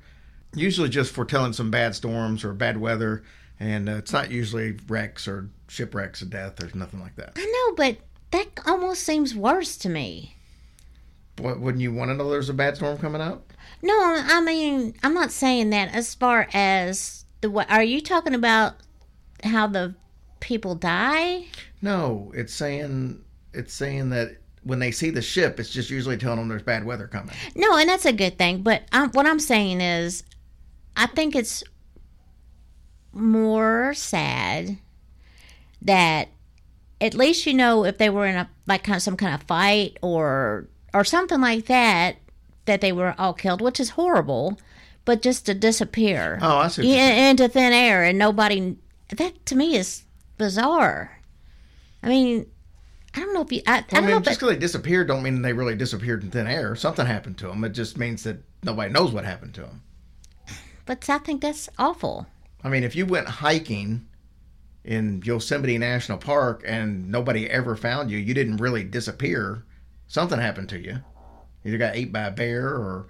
[0.53, 3.23] usually just foretelling some bad storms or bad weather,
[3.59, 6.55] and uh, it's not usually wrecks or shipwrecks of death.
[6.57, 7.33] There's nothing like that.
[7.35, 7.97] I know, but
[8.31, 10.35] that almost seems worse to me.
[11.37, 13.43] What, wouldn't you want to know there's a bad storm coming out?
[13.81, 13.93] No,
[14.27, 17.65] I mean, I'm not saying that as far as the way.
[17.69, 18.75] Are you talking about
[19.43, 19.95] how the
[20.39, 21.45] people die?
[21.81, 26.39] No, it's saying it's saying that when they see the ship, it's just usually telling
[26.39, 27.35] them there's bad weather coming.
[27.55, 28.61] No, and that's a good thing.
[28.61, 30.23] But i what I'm saying is,
[30.97, 31.63] I think it's
[33.13, 34.77] more sad
[35.81, 36.29] that
[37.01, 39.43] at least you know if they were in a like kind of some kind of
[39.43, 42.17] fight or or something like that
[42.69, 44.59] that they were all killed, which is horrible.
[45.05, 48.77] But just to disappear Oh, I see in, into thin air and nobody
[49.09, 50.03] that to me is
[50.37, 51.19] bizarre.
[52.03, 52.45] I mean,
[53.15, 53.61] I don't know if you.
[53.65, 55.75] I, I I don't know mean, if just because they disappeared, don't mean they really
[55.75, 56.75] disappeared in thin air.
[56.75, 57.63] Something happened to them.
[57.63, 59.81] It just means that nobody knows what happened to them.
[60.85, 62.27] but I think that's awful.
[62.63, 64.05] I mean, if you went hiking
[64.83, 69.63] in Yosemite National Park and nobody ever found you, you didn't really disappear.
[70.07, 70.99] Something happened to you.
[71.65, 73.07] Either got ate by a bear or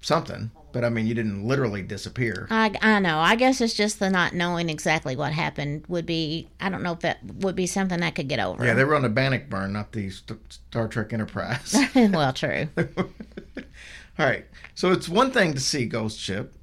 [0.00, 0.50] something.
[0.72, 2.46] But I mean, you didn't literally disappear.
[2.48, 3.18] I, I know.
[3.18, 6.48] I guess it's just the not knowing exactly what happened would be.
[6.60, 8.64] I don't know if that would be something I could get over.
[8.64, 10.38] Yeah, they were on the Bannockburn, not the St-
[10.70, 11.76] Star Trek Enterprise.
[11.96, 12.68] well, true.
[12.76, 14.44] All right.
[14.74, 16.54] So it's one thing to see ghost ship,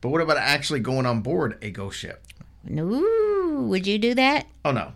[0.00, 2.24] but what about actually going on board a ghost ship?
[2.64, 4.46] No, would you do that?
[4.64, 4.92] Oh no,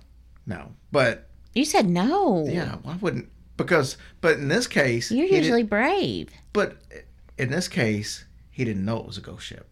[0.46, 0.72] no.
[0.92, 2.46] But You said no.
[2.48, 3.28] yeah, why wouldn't?
[3.64, 6.30] Because but in this case, You're usually brave.
[6.52, 6.78] But
[7.38, 9.68] in this case, he didn't know it was a ghost ship.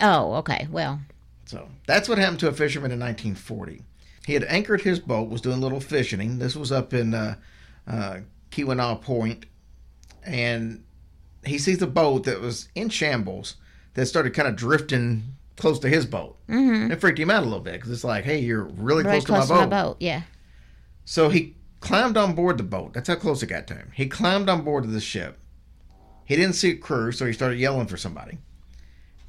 [0.00, 0.66] Oh, okay.
[0.70, 1.00] Well,
[1.46, 3.82] So that's what happened to a fisherman in 1940.
[4.26, 6.38] He had anchored his boat, was doing a little fishing.
[6.38, 7.36] This was up in uh,
[7.86, 8.18] uh,
[8.50, 9.46] Keweenaw Point,
[10.24, 10.82] and
[11.44, 13.56] he sees a boat that was in shambles
[13.94, 16.36] that started kind of drifting close to his boat.
[16.48, 16.92] Mm-hmm.
[16.92, 19.46] It freaked him out a little bit because it's like, hey, you're really very close,
[19.46, 19.70] to, my, boat.
[19.70, 19.96] my boat.
[20.00, 20.22] Yeah.
[21.04, 22.94] So he climbed on board the boat.
[22.94, 23.92] That's how close it got to him.
[23.94, 25.38] He climbed on board of the ship.
[26.24, 28.38] He didn't see a crew, so he started yelling for somebody.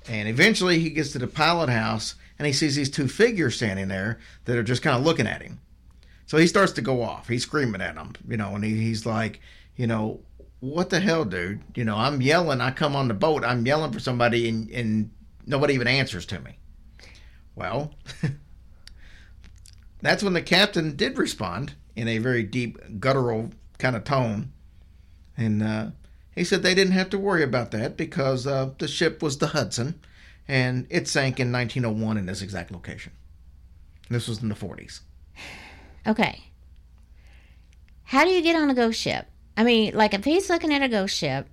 [0.07, 3.89] And eventually he gets to the pilot house and he sees these two figures standing
[3.89, 5.59] there that are just kind of looking at him.
[6.27, 7.27] So he starts to go off.
[7.27, 9.41] He's screaming at them, you know, and he, he's like,
[9.75, 10.21] you know,
[10.61, 11.61] what the hell, dude?
[11.75, 12.61] You know, I'm yelling.
[12.61, 13.43] I come on the boat.
[13.43, 15.11] I'm yelling for somebody, and, and
[15.45, 16.57] nobody even answers to me.
[17.53, 17.93] Well,
[20.01, 24.51] that's when the captain did respond in a very deep, guttural kind of tone.
[25.37, 25.87] And uh,
[26.33, 29.47] he said they didn't have to worry about that because uh, the ship was the
[29.47, 29.99] Hudson
[30.47, 33.11] and it sank in 1901 in this exact location.
[34.09, 34.99] This was in the 40s.
[36.05, 36.43] Okay.
[38.03, 39.25] How do you get on a ghost ship?
[39.57, 41.47] I mean, like if he's looking at a ghost ship,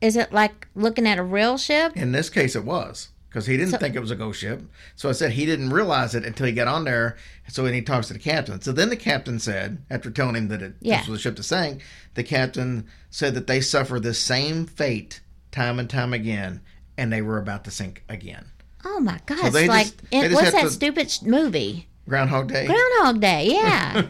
[0.00, 1.96] is it like looking at a real ship?
[1.96, 4.62] In this case, it was because he didn't So- think it was a ghost ship.
[4.94, 7.16] So I said he didn't realize it until he got on there.
[7.48, 10.46] So when he talks to the captain, so then the captain said, after telling him
[10.48, 10.98] that it, Yeah.
[11.00, 11.82] this was a ship that sank,
[12.14, 15.20] the captain said that they suffer the same fate
[15.50, 16.60] time and time again,
[16.96, 18.44] and they were about to sink again.
[18.84, 19.40] Oh my god!
[19.52, 21.88] So it's like just- it, what's that to- stupid sh- movie?
[22.08, 22.66] Groundhog Day.
[22.66, 23.48] Groundhog Day.
[23.50, 24.02] Yeah.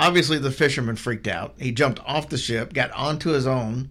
[0.00, 1.54] Obviously, the fisherman freaked out.
[1.60, 3.90] He jumped off the ship, got onto his own,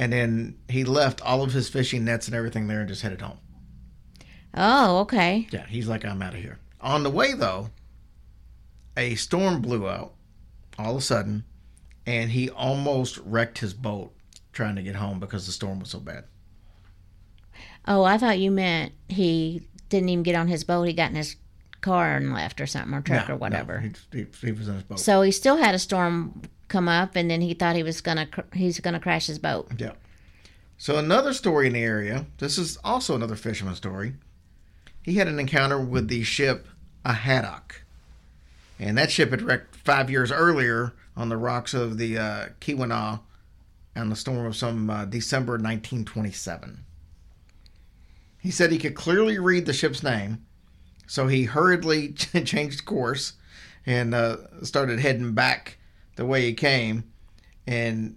[0.00, 3.20] and then he left all of his fishing nets and everything there and just headed
[3.20, 3.36] home.
[4.54, 5.46] oh, okay.
[5.52, 6.58] Yeah, he's like, I'm out of here.
[6.80, 7.68] On the way, though,
[8.96, 10.14] a storm blew out
[10.78, 11.44] all of a sudden,
[12.06, 14.12] and he almost wrecked his boat
[14.52, 16.24] trying to get home because the storm was so bad.
[17.86, 20.84] Oh, I thought you meant he didn't even get on his boat.
[20.84, 21.36] He got in his
[21.82, 23.80] car and left, or something, or truck, No, or whatever.
[23.80, 24.98] no, he, he, he was in his boat.
[25.00, 28.26] So he still had a storm come up, and then he thought he was gonna
[28.26, 29.70] cr- he's gonna crash his boat.
[29.76, 29.92] Yeah.
[30.78, 32.24] So another story in the area.
[32.38, 34.14] This is also another fisherman story.
[35.02, 36.66] He had an encounter with the ship
[37.04, 37.82] a haddock,
[38.78, 43.20] and that ship had wrecked five years earlier on the rocks of the uh, Keweenaw,
[43.96, 46.84] on the storm of some uh, December 1927.
[48.38, 50.46] He said he could clearly read the ship's name,
[51.06, 52.12] so he hurriedly
[52.44, 53.34] changed course
[53.84, 55.78] and uh, started heading back
[56.16, 57.04] the way he came.
[57.66, 58.16] And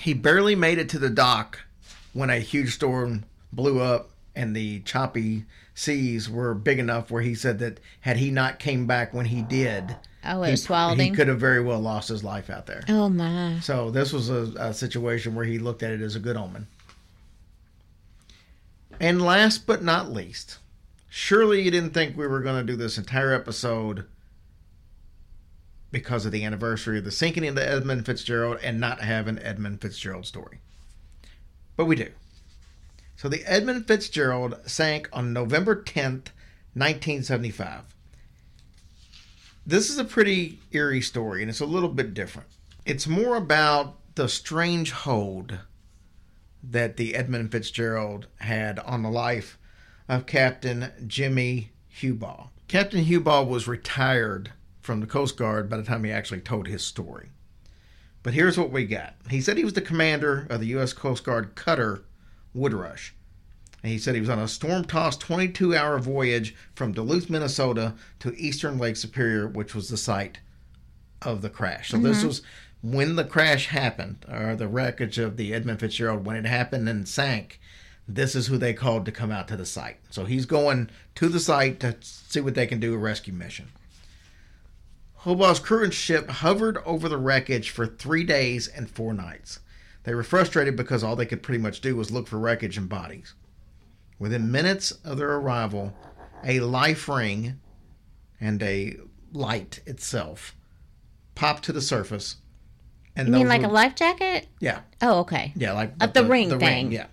[0.00, 1.60] he barely made it to the dock
[2.12, 7.34] when a huge storm blew up and the choppy seas were big enough where he
[7.34, 11.08] said that had he not came back when he did, Oh, it he, swallowed he
[11.08, 11.14] him.
[11.14, 12.82] could have very well lost his life out there.
[12.88, 13.58] Oh my!
[13.60, 16.66] So this was a, a situation where he looked at it as a good omen.
[19.00, 20.58] And last but not least,
[21.08, 24.06] surely you didn't think we were going to do this entire episode
[25.94, 29.38] because of the anniversary of the sinking of the Edmund Fitzgerald and not have an
[29.38, 30.58] Edmund Fitzgerald story.
[31.76, 32.10] But we do.
[33.16, 36.32] So the Edmund Fitzgerald sank on November 10th,
[36.74, 37.82] 1975.
[39.64, 42.48] This is a pretty eerie story, and it's a little bit different.
[42.84, 45.60] It's more about the strange hold
[46.62, 49.58] that the Edmund Fitzgerald had on the life
[50.08, 52.48] of Captain Jimmy Hobaugh.
[52.66, 54.52] Captain Hobaugh was retired
[54.84, 57.30] from the Coast Guard by the time he actually told his story.
[58.22, 59.14] But here's what we got.
[59.30, 60.92] He said he was the commander of the U.S.
[60.92, 62.04] Coast Guard cutter
[62.52, 63.12] Woodrush.
[63.82, 67.94] And he said he was on a storm tossed 22 hour voyage from Duluth, Minnesota
[68.20, 70.40] to eastern Lake Superior, which was the site
[71.22, 71.90] of the crash.
[71.90, 72.28] So this mm-hmm.
[72.28, 72.42] was
[72.82, 77.08] when the crash happened, or the wreckage of the Edmund Fitzgerald, when it happened and
[77.08, 77.58] sank.
[78.06, 79.96] This is who they called to come out to the site.
[80.10, 83.70] So he's going to the site to see what they can do a rescue mission.
[85.24, 89.60] Hobaugh's crew and ship hovered over the wreckage for three days and four nights.
[90.02, 92.88] They were frustrated because all they could pretty much do was look for wreckage and
[92.90, 93.34] bodies.
[94.18, 95.94] Within minutes of their arrival,
[96.44, 97.58] a life ring
[98.38, 98.96] and a
[99.32, 100.54] light itself
[101.34, 102.36] popped to the surface.
[103.16, 104.46] And You mean like were- a life jacket?
[104.60, 105.52] yeah, Oh, okay.
[105.56, 106.58] yeah, like Up the ring thing.
[106.60, 107.06] Ring, yeah.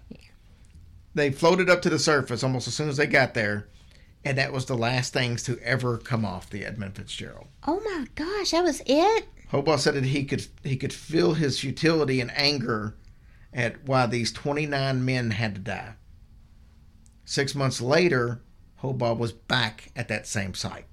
[1.16, 3.68] They floated up to the surface almost as soon as they got there,
[4.24, 7.48] and that was the last things to ever come off the Edmund Fitzgerald.
[7.66, 9.28] Oh my gosh, that was it.
[9.52, 12.96] Hobaugh said that he could he could feel his futility and anger
[13.54, 15.94] at why these 29 men had to die.
[17.26, 18.42] Six months later,
[18.82, 20.86] Hobaugh was back at that same site.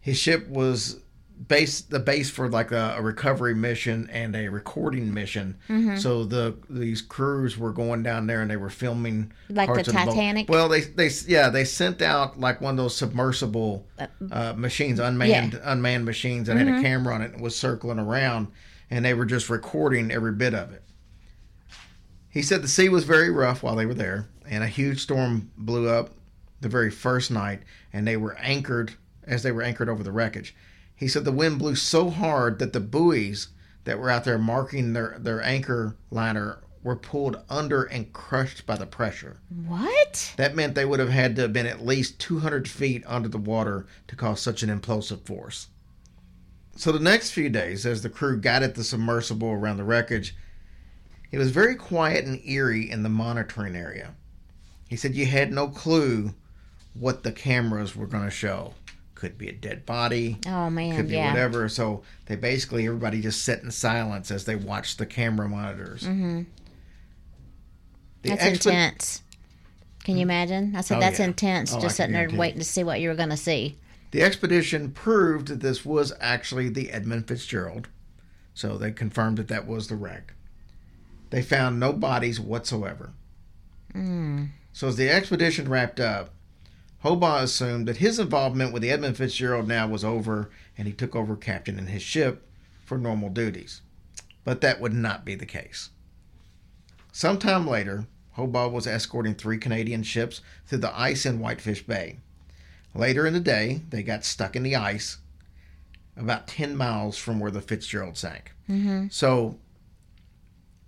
[0.00, 1.00] His ship was
[1.48, 5.56] base the base for like a, a recovery mission and a recording mission.
[5.68, 5.96] Mm-hmm.
[5.96, 9.88] So the these crews were going down there and they were filming Like the parts
[9.88, 10.04] of boat.
[10.06, 10.48] Titanic?
[10.48, 13.86] Well, they they yeah they sent out like one of those submersible
[14.30, 16.68] uh, machines, unmanned unmanned machines that Mm-hmm.
[16.68, 18.48] had a camera on it and was circling around,
[18.90, 20.82] and they were just recording every bit of it.
[22.30, 25.50] He said the sea was very rough while they were there, and a huge storm
[25.56, 26.10] blew up
[26.60, 27.60] the very first night,
[27.92, 28.94] and they were anchored
[29.24, 30.54] as they were anchored over the wreckage.
[30.96, 33.48] He said the wind blew so hard that the buoys
[33.84, 38.76] that were out there marking their, their anchor liner were pulled under and crushed by
[38.76, 39.38] the pressure.
[39.66, 40.32] What?
[40.36, 43.38] That meant they would have had to have been at least 200 feet under the
[43.38, 45.68] water to cause such an implosive force.
[46.76, 50.36] So the next few days, as the crew guided the submersible around the wreckage,
[51.32, 54.14] it was very quiet and eerie in the monitoring area.
[54.88, 56.34] He said you had no clue
[56.94, 58.74] what the cameras were going to show.
[59.16, 61.32] Could be a dead body, Oh man, could be yeah.
[61.32, 61.68] whatever.
[61.68, 66.02] So they basically everybody just sat in silence as they watched the camera monitors.
[66.02, 66.42] Mm-hmm.
[68.22, 69.22] That's intense.
[70.04, 70.74] Can you imagine?
[70.76, 71.24] I said Oh, that's yeah.
[71.26, 71.72] intense.
[71.72, 73.78] Oh, just can sitting there waiting to see what you were going to see.
[74.12, 77.88] The expedition proved that this was actually the Edmund Fitzgerald,
[78.54, 80.34] so they confirmed that that was the wreck.
[81.30, 83.12] They found no bodies whatsoever.
[84.72, 86.30] So as the expedition wrapped up,
[87.06, 91.14] Hobaugh assumed that his involvement with the Edmund Fitzgerald now was over, and he took
[91.14, 92.48] over captaining his ship
[92.84, 93.80] for normal duties.
[94.42, 95.90] But that would not be the case.
[97.12, 102.18] Sometime later, Hobaugh was escorting three Canadian ships through the ice in Whitefish Bay.
[102.92, 105.18] Later in the day, they got stuck in the ice
[106.16, 108.52] about 10 miles from where the Fitzgerald sank.
[108.68, 109.08] Mm-hmm.
[109.10, 109.58] So,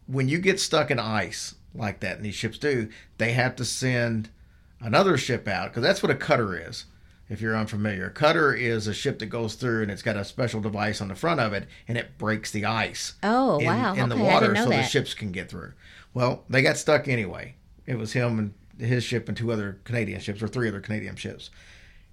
[0.09, 3.65] when you get stuck in ice like that, and these ships do, they have to
[3.65, 4.31] send
[4.81, 6.87] another ship out because that's what a cutter is.
[7.29, 10.25] If you're unfamiliar, a cutter is a ship that goes through and it's got a
[10.25, 13.95] special device on the front of it and it breaks the ice Oh in, wow!
[13.95, 15.75] in the okay, I water so the ships can get through.
[16.15, 17.55] Well, they got stuck anyway.
[17.85, 18.55] It was him and
[18.89, 21.51] his ship and two other Canadian ships, or three other Canadian ships.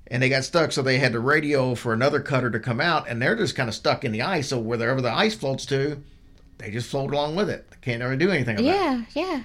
[0.08, 3.08] And they got stuck, so they had to radio for another cutter to come out,
[3.08, 4.50] and they're just kind of stuck in the ice.
[4.50, 6.04] So wherever the ice floats to,
[6.58, 7.70] they just float along with it.
[7.72, 8.76] They can't ever do anything about it.
[8.76, 9.44] yeah, yeah.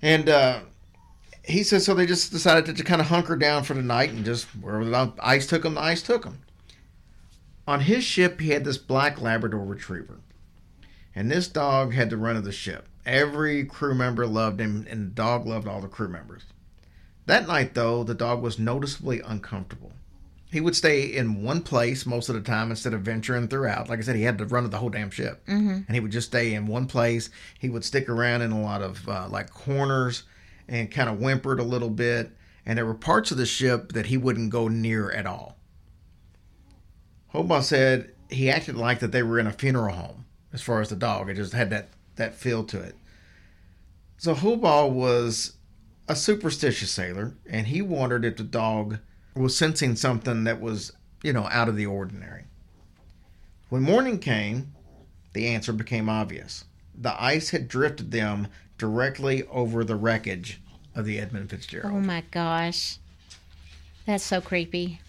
[0.00, 0.60] And uh,
[1.48, 4.10] he says so they just decided to, to kind of hunker down for the night
[4.10, 6.42] and just wherever the ice took them, the ice took them.
[7.66, 10.20] On his ship, he had this black Labrador retriever.
[11.14, 12.86] And this dog had the run of the ship.
[13.04, 16.44] Every crew member loved him, and the dog loved all the crew members.
[17.26, 19.92] That night, though, the dog was noticeably uncomfortable.
[20.50, 23.88] He would stay in one place most of the time instead of venturing throughout.
[23.88, 25.80] Like I said, he had the run of the whole damn ship, mm-hmm.
[25.86, 27.28] and he would just stay in one place.
[27.58, 30.22] He would stick around in a lot of uh, like corners
[30.68, 32.30] and kind of whimpered a little bit.
[32.66, 35.56] And there were parts of the ship that he wouldn't go near at all.
[37.32, 40.90] Hobaugh said he acted like that they were in a funeral home as far as
[40.90, 41.28] the dog.
[41.28, 42.94] It just had that, that feel to it.
[44.18, 45.54] So Hobaugh was
[46.08, 48.98] a superstitious sailor, and he wondered if the dog
[49.34, 52.44] was sensing something that was, you know, out of the ordinary.
[53.68, 54.74] When morning came,
[55.34, 56.64] the answer became obvious.
[56.94, 60.60] The ice had drifted them directly over the wreckage
[60.94, 61.92] of the Edmund Fitzgerald.
[61.94, 62.98] Oh my gosh,
[64.06, 65.00] that's so creepy.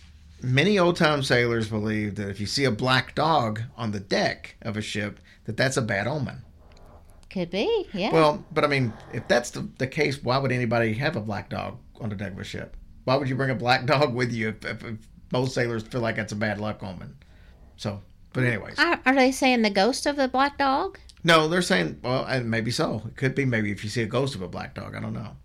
[0.41, 4.55] Many old time sailors believe that if you see a black dog on the deck
[4.61, 6.43] of a ship, that that's a bad omen.
[7.29, 8.11] Could be, yeah.
[8.11, 11.49] Well, but I mean, if that's the, the case, why would anybody have a black
[11.49, 12.75] dog on the deck of a ship?
[13.03, 14.95] Why would you bring a black dog with you if, if, if
[15.31, 17.15] most sailors feel like that's a bad luck omen?
[17.77, 18.01] So,
[18.33, 20.99] but anyways, are, are they saying the ghost of the black dog?
[21.23, 23.03] No, they're saying, well, and maybe so.
[23.07, 24.95] It could be maybe if you see a ghost of a black dog.
[24.95, 25.35] I don't know.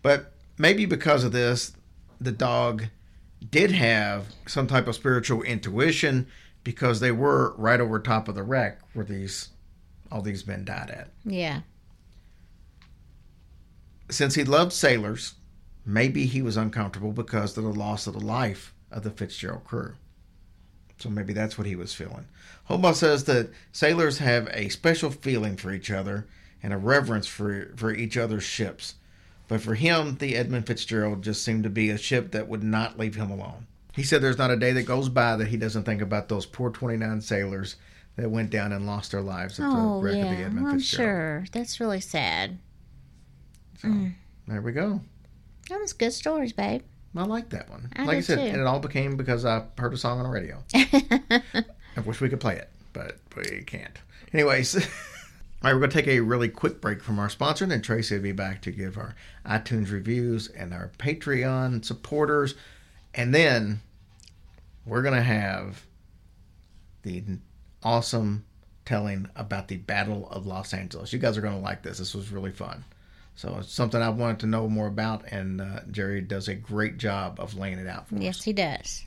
[0.00, 1.72] But maybe because of this,
[2.20, 2.84] the dog
[3.50, 6.26] did have some type of spiritual intuition
[6.64, 9.48] because they were right over top of the wreck where these
[10.10, 11.08] all these men died at.
[11.24, 11.60] Yeah.
[14.10, 15.34] Since he loved sailors,
[15.86, 19.94] maybe he was uncomfortable because of the loss of the life of the Fitzgerald crew.
[21.02, 22.26] So maybe that's what he was feeling.
[22.70, 26.28] Hobaugh says that sailors have a special feeling for each other
[26.62, 28.94] and a reverence for, for each other's ships.
[29.48, 33.00] But for him, the Edmund Fitzgerald just seemed to be a ship that would not
[33.00, 33.66] leave him alone.
[33.94, 36.46] He said there's not a day that goes by that he doesn't think about those
[36.46, 37.74] poor 29 sailors
[38.14, 40.68] that went down and lost their lives at the Oh wreck of the yeah, Edmund
[40.68, 41.48] I'm Fitzgerald.
[41.48, 41.52] sure.
[41.52, 42.58] That's really sad.
[43.82, 44.14] Mm.
[44.46, 45.00] There we go.
[45.68, 46.82] That was good stories, babe.
[47.14, 47.90] I like that one.
[47.94, 48.44] I like I said, too.
[48.44, 50.62] and it all became because I heard a song on the radio.
[50.74, 53.98] I wish we could play it, but we can't.
[54.32, 54.82] Anyways, all
[55.62, 58.14] right, we're going to take a really quick break from our sponsor, and then Tracy
[58.16, 62.54] will be back to give our iTunes reviews and our Patreon supporters.
[63.14, 63.82] And then
[64.86, 65.84] we're going to have
[67.02, 67.22] the
[67.82, 68.44] awesome
[68.84, 71.12] telling about the Battle of Los Angeles.
[71.12, 71.98] You guys are going to like this.
[71.98, 72.84] This was really fun.
[73.34, 76.98] So it's something I wanted to know more about, and uh, Jerry does a great
[76.98, 78.20] job of laying it out for us.
[78.20, 79.04] Yes, he does.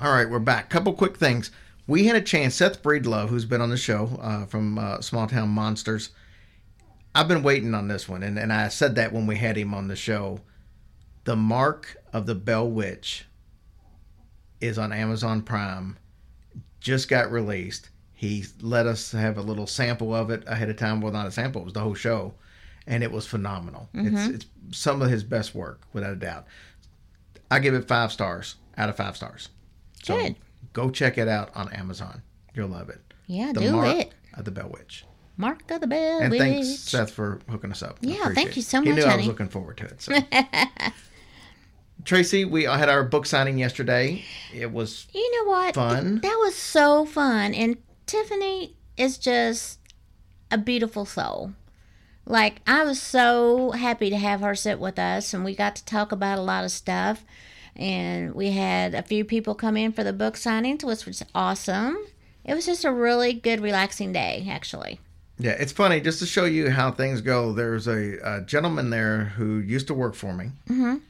[0.00, 0.70] All right, we're back.
[0.70, 1.50] Couple quick things.
[1.86, 2.54] We had a chance.
[2.54, 6.10] Seth Breedlove, who's been on the show uh, from uh, Small Town Monsters,
[7.16, 9.72] I've been waiting on this one, and, and I said that when we had him
[9.72, 10.40] on the show.
[11.24, 13.24] The Mark of the Bell Witch
[14.60, 15.96] is on Amazon Prime.
[16.78, 17.88] Just got released.
[18.12, 21.00] He let us have a little sample of it ahead of time.
[21.00, 22.34] Well, not a sample; it was the whole show,
[22.86, 23.88] and it was phenomenal.
[23.94, 24.34] It's mm-hmm.
[24.34, 26.46] it's some of his best work, without a doubt.
[27.50, 29.48] I give it five stars out of five stars.
[30.02, 30.36] So Good.
[30.72, 32.22] go check it out on Amazon.
[32.54, 33.00] You'll love it.
[33.26, 34.12] Yeah, The do Mark it.
[34.34, 35.04] of the Bell Witch.
[35.36, 36.40] Mark of the Bell And Witch.
[36.40, 37.98] thanks, Seth, for hooking us up.
[38.00, 38.56] Yeah, thank it.
[38.56, 38.88] you so much.
[38.88, 40.00] He knew I was looking forward to it.
[40.00, 40.12] So.
[42.04, 44.22] Tracy, we had our book signing yesterday.
[44.54, 45.74] It was You know what?
[45.74, 46.20] Fun.
[46.20, 47.52] That was so fun.
[47.52, 47.76] And
[48.06, 49.80] Tiffany is just
[50.50, 51.52] a beautiful soul.
[52.26, 55.84] Like, I was so happy to have her sit with us, and we got to
[55.84, 57.24] talk about a lot of stuff.
[57.76, 61.96] And we had a few people come in for the book signings, which was awesome.
[62.44, 64.98] It was just a really good, relaxing day, actually.
[65.38, 67.52] Yeah, it's funny just to show you how things go.
[67.52, 71.02] There's a, a gentleman there who used to work for me, Mhm.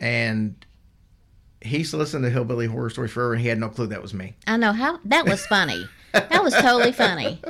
[0.00, 0.56] and
[1.62, 4.34] he's listened to Hillbilly Horror Stories forever, and he had no clue that was me.
[4.48, 5.86] I know how that was funny.
[6.12, 7.40] that was totally funny.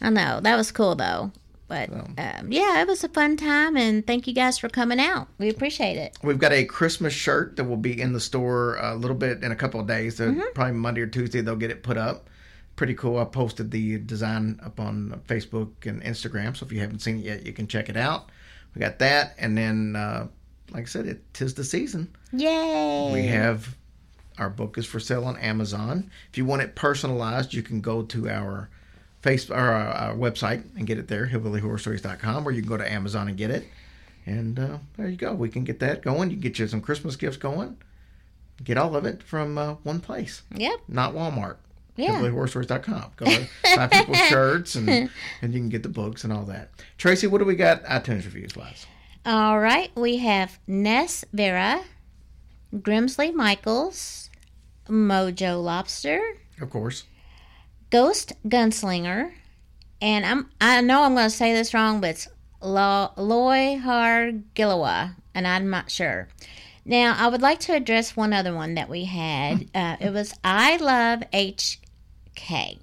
[0.00, 1.30] I know that was cool though.
[1.70, 5.28] But um, yeah, it was a fun time, and thank you guys for coming out.
[5.38, 6.18] We appreciate it.
[6.22, 9.52] We've got a Christmas shirt that will be in the store a little bit in
[9.52, 10.16] a couple of days.
[10.16, 10.40] So Mm-hmm.
[10.54, 12.28] probably Monday or Tuesday they'll get it put up.
[12.76, 13.18] Pretty cool.
[13.18, 17.24] I posted the design up on Facebook and Instagram, so if you haven't seen it
[17.24, 18.30] yet, you can check it out.
[18.74, 20.26] We got that, and then uh,
[20.72, 22.14] like I said, it tis the season.
[22.32, 23.10] Yay!
[23.12, 23.76] We have
[24.38, 26.10] our book is for sale on Amazon.
[26.30, 28.70] If you want it personalized, you can go to our
[29.22, 32.90] face or our, our website and get it there, hillbillyhorrorstories.com, or you can go to
[32.92, 33.66] Amazon and get it.
[34.26, 35.32] And uh, there you go.
[35.34, 36.30] We can get that going.
[36.30, 37.76] You can get you some Christmas gifts going.
[38.62, 40.80] Get all of it from uh, one place, Yep.
[40.88, 41.56] not Walmart.
[41.96, 42.20] Yeah.
[42.20, 43.12] Hillbillyhorrorstories.com.
[43.16, 43.26] Go
[43.76, 44.88] buy people's shirts and
[45.42, 46.70] and you can get the books and all that.
[46.98, 48.86] Tracy, what do we got iTunes reviews wise?
[49.26, 49.90] All right.
[49.96, 51.82] We have Ness Vera,
[52.74, 54.30] Grimsley Michaels,
[54.88, 56.20] Mojo Lobster,
[56.60, 57.04] Of course.
[57.90, 59.32] Ghost Gunslinger,
[60.00, 62.28] and I'm I know I'm going to say this wrong, but it's
[62.62, 66.28] Lo- Loy Har Gillawa, and I'm not sure.
[66.84, 69.68] Now, I would like to address one other one that we had.
[69.74, 72.78] Uh, it was I Love HK.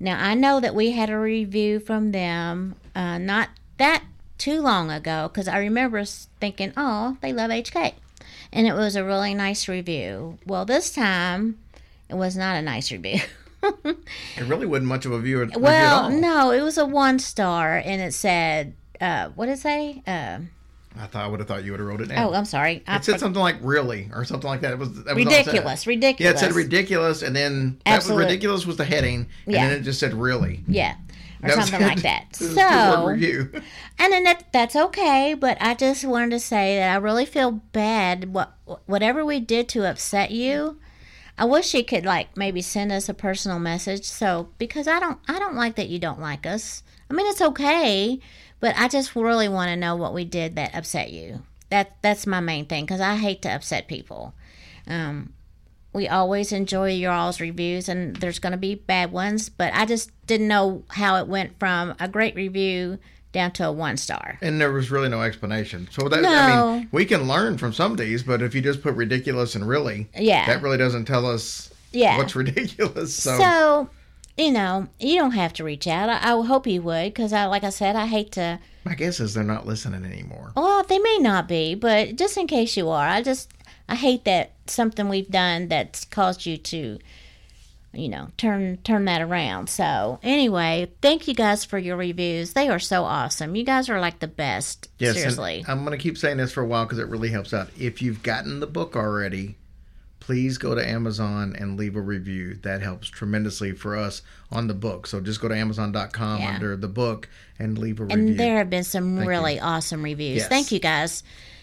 [0.00, 3.48] Now, I know that we had a review from them uh, not
[3.78, 4.04] that
[4.38, 7.94] too long ago because I remember thinking, oh, they love HK.
[8.52, 10.38] And it was a really nice review.
[10.46, 11.58] Well, this time,
[12.08, 13.20] it was not a nice review.
[13.62, 18.00] It really wasn't much of a view, Well, no, it was a one star, and
[18.00, 20.38] it said, uh, "What did it say?" Uh,
[20.98, 22.24] I thought I would have thought you would have wrote it down.
[22.24, 22.82] oh, I'm sorry.
[22.86, 24.72] I It said something like "really" or something like that.
[24.72, 25.26] It was that was it
[25.86, 25.86] ridiculous,
[26.20, 29.68] Yeah, it said ridiculous, and then that was ridiculous was the heading, and Yeah.
[29.68, 30.94] then it just said "really." Yeah,
[31.42, 32.26] or That something like that.
[32.32, 33.50] it was a two-word So, review.
[33.98, 35.34] and then that that's okay.
[35.38, 38.32] But I just wanted to say that I really feel bad.
[38.32, 38.52] What
[38.86, 40.78] whatever we did to upset you.
[41.38, 44.04] I wish you could like maybe send us a personal message.
[44.04, 46.82] So because I don't I don't like that you don't like us.
[47.08, 48.18] I mean it's okay,
[48.60, 51.42] but I just really want to know what we did that upset you.
[51.70, 54.34] That that's my main thing because I hate to upset people.
[54.88, 55.32] Um,
[55.92, 59.84] we always enjoy your all's reviews, and there's going to be bad ones, but I
[59.86, 62.98] just didn't know how it went from a great review
[63.32, 64.38] down to a one star.
[64.40, 65.88] And there was really no explanation.
[65.90, 68.82] So that I mean, we can learn from some of these, but if you just
[68.82, 70.46] put ridiculous and really, Yeah.
[70.46, 72.16] that really doesn't tell us Yeah.
[72.16, 73.14] what's ridiculous.
[73.14, 73.90] So, So,
[74.36, 76.08] you know, you don't have to reach out.
[76.08, 78.58] I, I hope you would, because I, like I said, I hate to.
[78.84, 80.52] my guess is they're not listening anymore.
[80.56, 83.50] Well, they may not be, but just in case you are, I just
[83.90, 86.98] I hate that something we've done that's caused you to,
[87.92, 89.68] you know, turn turn that around.
[89.68, 92.52] So anyway, thank you guys for your reviews.
[92.52, 93.56] They are so awesome.
[93.56, 94.88] You guys are like the best.
[94.98, 95.64] Yes, Seriously.
[95.66, 97.68] I'm going to keep saying this for a while because it really helps out.
[97.78, 99.56] If you've gotten the book already,
[100.20, 102.54] please go to Amazon and leave a review.
[102.62, 104.20] That helps tremendously for us
[104.52, 105.06] on the book.
[105.06, 106.54] So just go to Amazon.com Yeah.
[106.54, 107.28] under the book
[107.58, 108.28] and leave a review.
[108.28, 110.38] and there have been some Thank really awesome reviews.
[110.38, 110.48] Yes.
[110.48, 111.22] Thank you guys.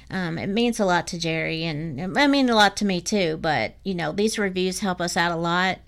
[0.10, 3.38] Um, it means a lot to Jerry, and I mean a lot to me too.
[3.42, 5.80] But you know, these reviews help us out a lot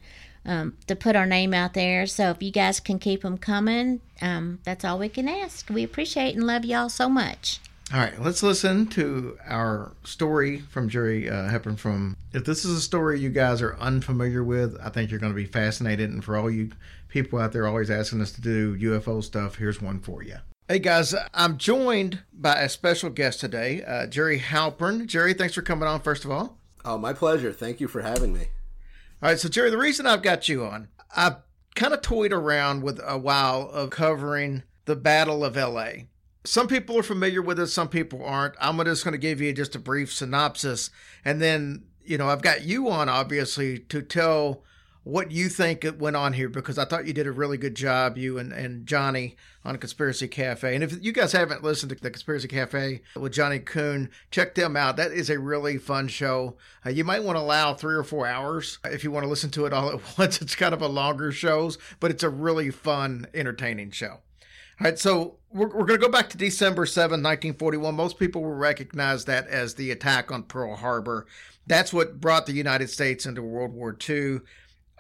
[0.48, 2.08] um, to put our name out there.
[2.08, 5.70] So if you guys can keep them coming, um, that's all we can ask.
[5.70, 7.60] We appreciate and love y'all so much.
[7.94, 11.78] All right, let's listen to our story from Jerry uh, Hepburn.
[11.78, 15.32] From if this is a story you guys are unfamiliar with, I think you're going
[15.32, 16.10] to be fascinated.
[16.10, 16.72] And for all you
[17.08, 20.36] people out there always asking us to do UFO stuff, here's one for you.
[20.68, 25.06] Hey guys, I'm joined by a special guest today, uh, Jerry Halpern.
[25.06, 26.02] Jerry, thanks for coming on.
[26.02, 27.52] First of all, Oh, my pleasure.
[27.52, 28.48] Thank you for having me.
[29.22, 29.40] All right.
[29.40, 31.38] So Jerry, the reason I've got you on, I've
[31.76, 36.08] kind of toyed around with a while of covering the Battle of L.A.
[36.44, 38.56] Some people are familiar with it, some people aren't.
[38.60, 40.90] I'm just going to give you just a brief synopsis,
[41.26, 44.64] and then you know, I've got you on obviously to tell
[45.08, 48.18] what you think went on here because I thought you did a really good job,
[48.18, 50.76] you and, and Johnny on Conspiracy Cafe.
[50.76, 54.76] And if you guys haven't listened to the Conspiracy Cafe with Johnny Coon, check them
[54.76, 54.98] out.
[54.98, 56.58] That is a really fun show.
[56.86, 59.50] Uh, you might want to allow three or four hours if you want to listen
[59.52, 60.42] to it all at once.
[60.42, 64.20] It's kind of a longer shows, but it's a really fun, entertaining show.
[64.80, 67.96] All right, so we're, we're going to go back to December 7, 1941.
[67.96, 71.26] Most people will recognize that as the attack on Pearl Harbor.
[71.66, 74.42] That's what brought the United States into World War II.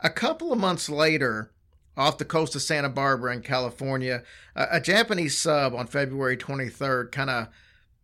[0.03, 1.51] A couple of months later,
[1.95, 4.23] off the coast of Santa Barbara in California,
[4.55, 7.47] a, a Japanese sub on February 23rd kind of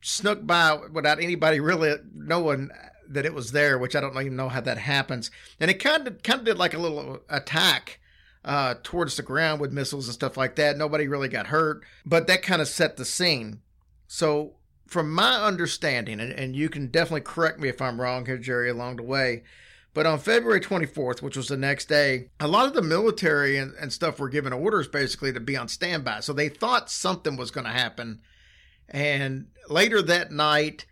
[0.02, 2.70] snuck by without anybody really knowing
[3.08, 5.30] that it was there, which I don't even know how that happens.
[5.60, 8.00] And it kind of kind of did like a little attack
[8.44, 10.78] uh, towards the ground with missiles and stuff like that.
[10.78, 13.62] Nobody really got hurt, but that kind of set the scene.
[14.08, 14.54] So,
[14.88, 18.70] from my understanding, and, and you can definitely correct me if I'm wrong here, Jerry,
[18.70, 19.44] along the way.
[19.94, 23.76] But on February 24th, which was the next day, a lot of the military and,
[23.76, 26.22] and stuff were given orders basically to be on standby.
[26.22, 28.22] So they thought something was going to happen.
[28.90, 30.88] And later that night,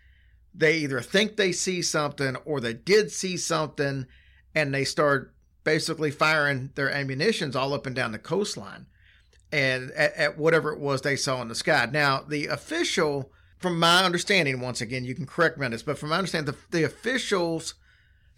[0.53, 4.05] they either think they see something or they did see something
[4.53, 5.33] and they start
[5.63, 8.85] basically firing their ammunitions all up and down the coastline
[9.51, 11.87] and at, at, whatever it was they saw in the sky.
[11.91, 15.97] Now, the official, from my understanding, once again, you can correct me on this, but
[15.97, 17.75] from my understanding, the, the officials'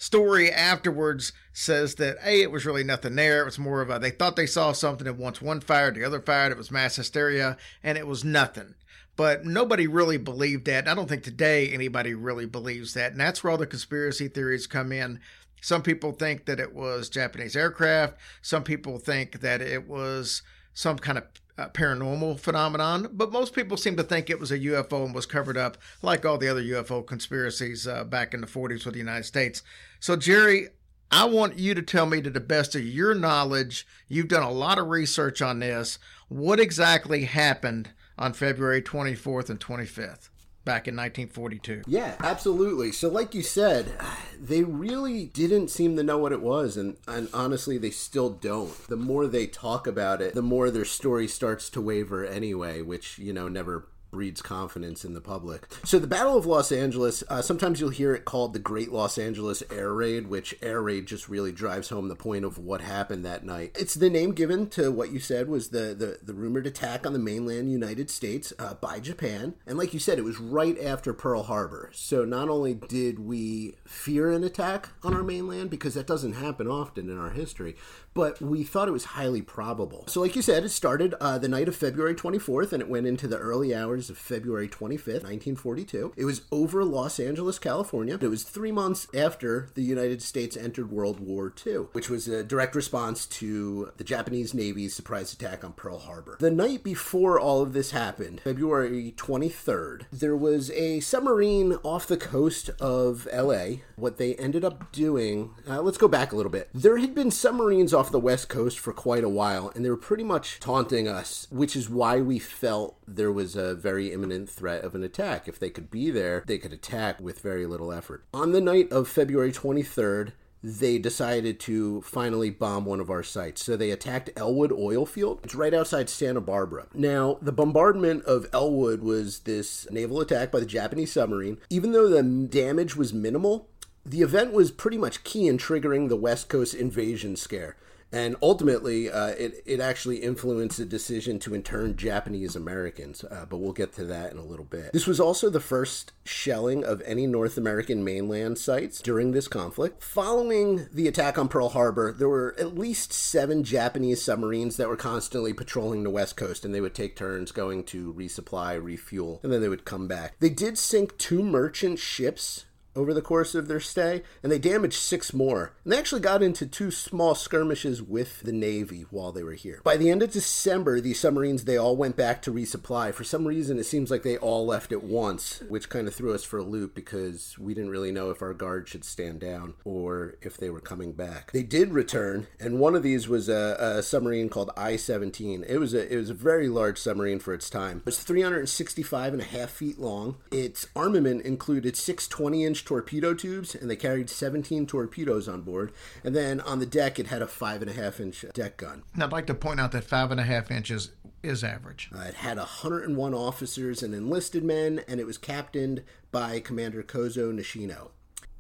[0.04, 3.41] story afterwards says that, hey, it was really nothing there.
[3.41, 6.04] It was more of a, they thought they saw something, and once one fired, the
[6.04, 6.51] other fired.
[6.51, 8.76] It was mass hysteria, and it was nothing.
[9.16, 10.88] But nobody really believed that.
[10.88, 13.12] I don't think today anybody really believes that.
[13.12, 15.20] And that's where all the conspiracy theories come in
[15.64, 18.18] some people think that it was Japanese aircraft.
[18.41, 20.41] Some people think that it was
[20.74, 21.24] some kind of
[21.58, 25.26] uh, paranormal phenomenon, but most people seem to think it was a UFO and was
[25.26, 28.99] covered up like all the other UFO conspiracies uh, back in the 40s with the
[28.99, 29.64] United States.
[30.04, 30.68] So, Jerry,
[31.12, 33.88] I want you to tell me to the best of your knowledge.
[34.10, 35.97] You've done a lot of research on this.
[36.28, 40.28] What exactly happened on February 24th and 25th?
[40.66, 41.84] back in 1942.
[41.88, 42.91] Yeah, absolutely.
[42.91, 43.93] So, like you said,
[44.39, 48.74] they really didn't seem to know what it was, and, and honestly, they still don't.
[48.88, 53.20] The more they talk about it, the more their story starts to waver anyway, which,
[53.20, 55.68] you know, never breeds confidence in the public.
[55.84, 59.18] So the Battle of Los Angeles, uh, sometimes you'll hear it called the Great Los
[59.18, 63.26] Angeles Air Raid, which air raid just really drives home the point of what happened
[63.26, 63.76] that night.
[63.78, 67.14] It's the name given to what you said was the the, the rumored attack on
[67.14, 71.14] the mainland United States uh, by Japan, and like you said, it was right after
[71.14, 71.89] Pearl Harbor.
[71.93, 76.68] So not only did we fear an attack on our mainland because that doesn't happen
[76.68, 77.76] often in our history,
[78.14, 80.05] but we thought it was highly probable.
[80.07, 83.07] So, like you said, it started uh, the night of February 24th and it went
[83.07, 86.14] into the early hours of February 25th, 1942.
[86.16, 88.18] It was over Los Angeles, California.
[88.22, 92.43] It was three months after the United States entered World War II, which was a
[92.43, 96.38] direct response to the Japanese Navy's surprise attack on Pearl Harbor.
[96.39, 102.18] The night before all of this happened, February 23rd, there was a submarine off the
[102.18, 103.78] coast of LA.
[103.95, 106.70] What they ended up doing, uh, let's go back a little bit.
[106.74, 109.89] There had been submarines off off the West Coast for quite a while, and they
[109.89, 114.49] were pretty much taunting us, which is why we felt there was a very imminent
[114.49, 115.47] threat of an attack.
[115.47, 118.26] If they could be there, they could attack with very little effort.
[118.34, 123.64] On the night of February 23rd, they decided to finally bomb one of our sites.
[123.64, 125.39] So they attacked Ellwood Oil Field.
[125.45, 126.88] It's right outside Santa Barbara.
[126.93, 131.58] Now, the bombardment of Ellwood was this naval attack by the Japanese submarine.
[131.70, 133.70] Even though the damage was minimal,
[134.06, 137.78] the event was pretty much key in triggering the West Coast invasion scare
[138.14, 143.24] and ultimately, uh, it it actually influenced the decision to intern Japanese Americans.
[143.24, 144.93] Uh, but we'll get to that in a little bit.
[144.93, 150.03] This was also the first shelling of any North American mainland sites during this conflict.
[150.03, 154.95] Following the attack on Pearl Harbor, there were at least seven Japanese submarines that were
[154.95, 159.51] constantly patrolling the west coast, and they would take turns going to resupply, refuel, and
[159.51, 160.36] then they would come back.
[160.39, 164.99] They did sink two merchant ships over the course of their stay, and they damaged
[164.99, 165.73] six more.
[165.83, 169.81] And they actually got into two small skirmishes with the Navy while they were here.
[169.83, 173.13] By the end of December, these submarines they all went back to resupply.
[173.13, 176.33] For some reason, it seems like they all left at once, which kind of threw
[176.33, 179.73] us for a loop because we didn't really know if our guard should stand down
[179.83, 181.51] or if they were coming back.
[181.51, 185.65] They did return, and one of these was a, a submarine called I-17.
[185.67, 187.99] It was a it was a very large submarine for its time.
[187.99, 190.37] It was 365 and a half feet long.
[190.51, 195.91] Its armament included six 20 inch torpedo tubes, and they carried 17 torpedoes on board.
[196.23, 199.03] And then on the deck, it had a five and a half inch deck gun.
[199.17, 201.11] I'd like to point out that five and a half inches
[201.41, 202.09] is average.
[202.15, 207.51] Uh, it had 101 officers and enlisted men, and it was captained by Commander Kozo
[207.51, 208.09] Nishino.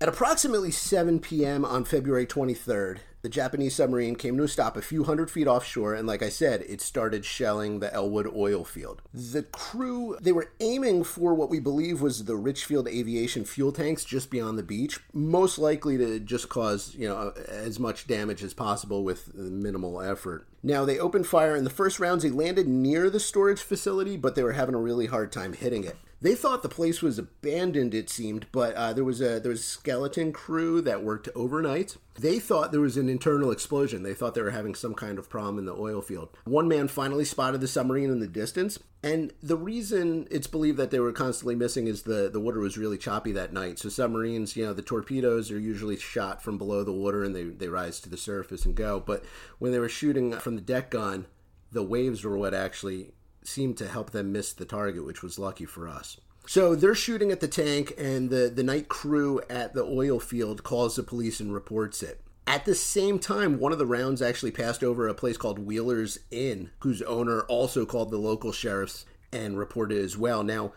[0.01, 1.63] At approximately 7 p.m.
[1.63, 5.95] on February 23rd, the Japanese submarine came to a stop a few hundred feet offshore,
[5.95, 9.01] and like I said, it started shelling the Ellwood oil field.
[9.13, 14.03] The crew, they were aiming for what we believe was the Richfield Aviation fuel tanks
[14.03, 18.53] just beyond the beach, most likely to just cause, you know, as much damage as
[18.53, 20.45] possible with minimal effort.
[20.61, 22.23] Now, they opened fire in the first rounds.
[22.23, 25.85] They landed near the storage facility, but they were having a really hard time hitting
[25.85, 25.97] it.
[26.23, 29.59] They thought the place was abandoned, it seemed, but uh, there was a there was
[29.59, 31.97] a skeleton crew that worked overnight.
[32.17, 34.03] They thought there was an internal explosion.
[34.03, 36.29] They thought they were having some kind of problem in the oil field.
[36.45, 40.91] One man finally spotted the submarine in the distance, and the reason it's believed that
[40.91, 43.77] they were constantly missing is the the water was really choppy that night.
[43.77, 47.43] So submarines, you know, the torpedoes are usually shot from below the water and they
[47.43, 49.01] they rise to the surface and go.
[49.01, 49.25] But
[49.59, 51.25] when they were shooting from the deck gun,
[51.73, 53.11] the waves were what actually
[53.47, 56.17] seemed to help them miss the target, which was lucky for us.
[56.45, 60.63] So they're shooting at the tank, and the, the night crew at the oil field
[60.63, 62.19] calls the police and reports it.
[62.45, 66.19] At the same time, one of the rounds actually passed over a place called Wheeler's
[66.29, 70.43] Inn, whose owner also called the local sheriffs and reported as well.
[70.43, 70.73] Now,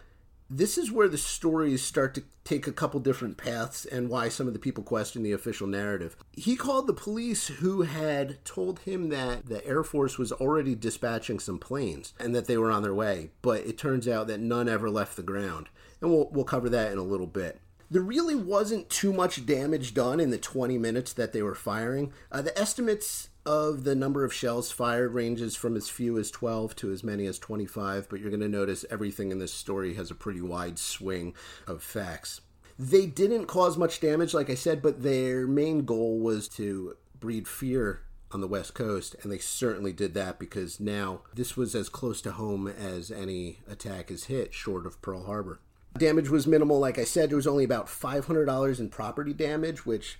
[0.48, 4.46] this is where the stories start to take a couple different paths and why some
[4.46, 6.16] of the people question the official narrative.
[6.32, 11.40] He called the police who had told him that the Air Force was already dispatching
[11.40, 14.68] some planes and that they were on their way, but it turns out that none
[14.68, 15.68] ever left the ground.
[16.00, 17.60] And we'll, we'll cover that in a little bit.
[17.90, 22.12] There really wasn't too much damage done in the 20 minutes that they were firing.
[22.30, 26.76] Uh, the estimates of the number of shells fired ranges from as few as 12
[26.76, 30.10] to as many as 25, but you're going to notice everything in this story has
[30.10, 31.34] a pretty wide swing
[31.66, 32.40] of facts.
[32.78, 37.48] They didn't cause much damage, like I said, but their main goal was to breed
[37.48, 41.88] fear on the West Coast, and they certainly did that because now this was as
[41.88, 45.60] close to home as any attack is hit, short of Pearl Harbor.
[45.96, 50.18] Damage was minimal, like I said, there was only about $500 in property damage, which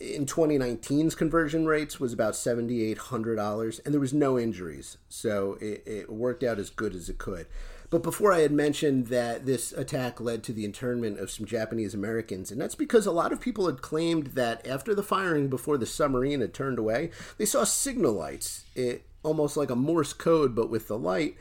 [0.00, 4.98] in 2019's conversion rates was about $7,800, and there was no injuries.
[5.08, 7.46] So it, it, worked out as good as it could.
[7.90, 11.94] But before I had mentioned that this attack led to the internment of some Japanese
[11.94, 15.78] Americans, and that's because a lot of people had claimed that after the firing before
[15.78, 20.54] the submarine had turned away, they saw signal lights, it, almost like a Morse code,
[20.54, 21.36] but with the light,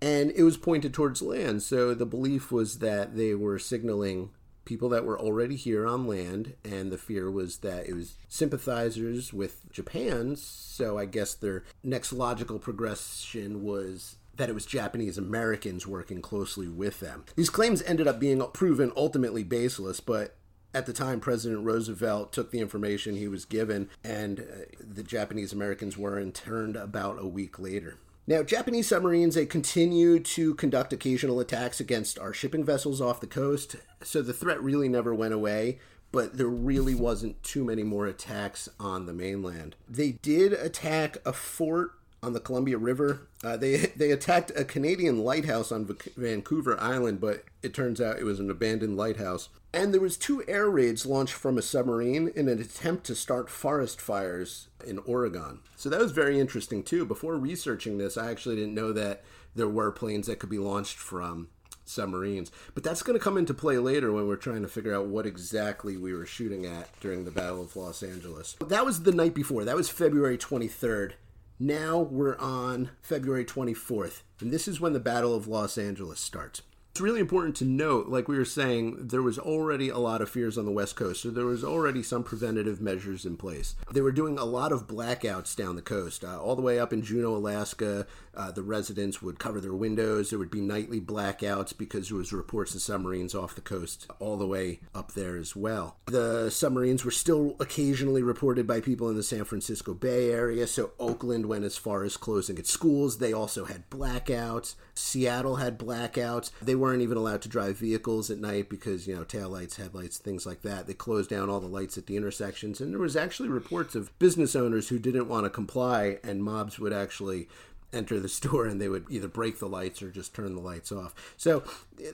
[0.00, 1.62] and it was pointed towards land.
[1.62, 4.30] So the belief was that they were signaling
[4.68, 9.32] people that were already here on land, and the fear was that it was sympathizers
[9.32, 10.36] with Japan.
[10.36, 16.68] So I guess their next logical progression was that it was Japanese Americans working closely
[16.68, 17.24] with them.
[17.34, 20.36] These claims ended up being proven ultimately baseless, but
[20.74, 24.44] at the time, President Roosevelt took the information he was given, and uh,
[24.78, 27.96] the Japanese Americans were interned about a week later.
[28.28, 33.26] Now, Japanese submarines, they continue to conduct occasional attacks against our shipping vessels off the
[33.26, 35.78] coast, so the threat really never went away,
[36.12, 39.76] but there really wasn't too many more attacks on the mainland.
[39.88, 43.28] They did attack a fort on the Columbia River.
[43.42, 48.24] Uh, they they attacked a Canadian lighthouse on Vancouver Island, but it turns out it
[48.24, 49.48] was an abandoned lighthouse.
[49.72, 53.50] And there was two air raids launched from a submarine in an attempt to start
[53.50, 55.60] forest fires in Oregon.
[55.76, 57.04] So that was very interesting too.
[57.04, 59.22] Before researching this, I actually didn't know that
[59.54, 61.48] there were planes that could be launched from
[61.84, 62.50] submarines.
[62.74, 65.26] But that's going to come into play later when we're trying to figure out what
[65.26, 68.56] exactly we were shooting at during the Battle of Los Angeles.
[68.60, 69.64] That was the night before.
[69.64, 71.12] That was February 23rd.
[71.60, 76.62] Now we're on February 24th, and this is when the Battle of Los Angeles starts
[76.98, 80.28] it's really important to note, like we were saying, there was already a lot of
[80.28, 83.76] fears on the West Coast, so there was already some preventative measures in place.
[83.92, 86.92] They were doing a lot of blackouts down the coast, uh, all the way up
[86.92, 88.04] in Juneau, Alaska.
[88.38, 90.30] Uh, the residents would cover their windows.
[90.30, 94.36] There would be nightly blackouts because there was reports of submarines off the coast, all
[94.36, 95.96] the way up there as well.
[96.06, 100.92] The submarines were still occasionally reported by people in the San Francisco Bay Area, so
[101.00, 103.18] Oakland went as far as closing its schools.
[103.18, 104.76] They also had blackouts.
[104.94, 106.50] Seattle had blackouts.
[106.62, 110.46] They weren't even allowed to drive vehicles at night because, you know, taillights, headlights, things
[110.46, 110.86] like that.
[110.86, 112.80] They closed down all the lights at the intersections.
[112.80, 116.78] And there was actually reports of business owners who didn't want to comply and mobs
[116.78, 117.48] would actually
[117.92, 120.92] enter the store and they would either break the lights or just turn the lights
[120.92, 121.14] off.
[121.36, 121.62] So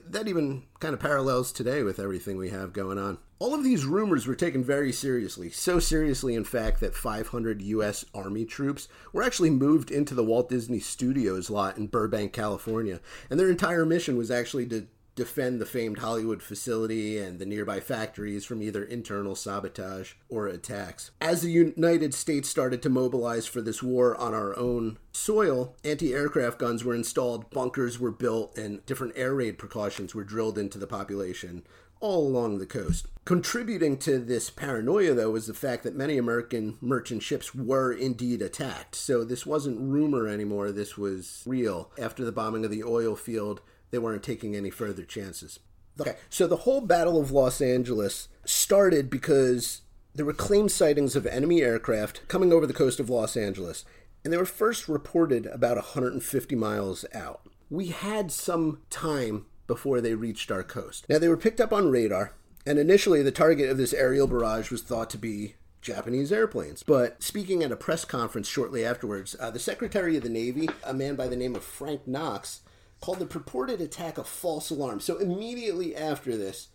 [0.07, 3.17] that even kind of parallels today with everything we have going on.
[3.37, 8.05] All of these rumors were taken very seriously, so seriously, in fact, that 500 U.S.
[8.13, 13.37] Army troops were actually moved into the Walt Disney Studios lot in Burbank, California, and
[13.37, 18.45] their entire mission was actually to defend the famed Hollywood facility and the nearby factories
[18.45, 21.11] from either internal sabotage or attacks.
[21.21, 26.13] As the United States started to mobilize for this war on our own soil, anti
[26.13, 30.77] aircraft guns were installed, bunkers were built, and different air raid precautions were drilled into
[30.77, 31.63] the population
[31.99, 33.07] all along the coast.
[33.23, 38.41] Contributing to this paranoia, though, was the fact that many American merchant ships were indeed
[38.41, 38.93] attacked.
[38.93, 41.91] So this wasn't rumor anymore, this was real.
[41.97, 43.61] After the bombing of the oil field,
[43.91, 45.59] they weren't taking any further chances.
[45.99, 49.81] Okay, so the whole Battle of Los Angeles started because
[50.13, 53.85] there were claimed sightings of enemy aircraft coming over the coast of Los Angeles,
[54.23, 57.41] and they were first reported about 150 miles out.
[57.69, 61.05] We had some time before they reached our coast.
[61.09, 62.33] Now, they were picked up on radar,
[62.65, 66.83] and initially the target of this aerial barrage was thought to be Japanese airplanes.
[66.83, 70.93] But speaking at a press conference shortly afterwards, uh, the Secretary of the Navy, a
[70.93, 72.61] man by the name of Frank Knox,
[73.05, 74.99] called the purported attack a false alarm.
[74.99, 76.69] So immediately after this,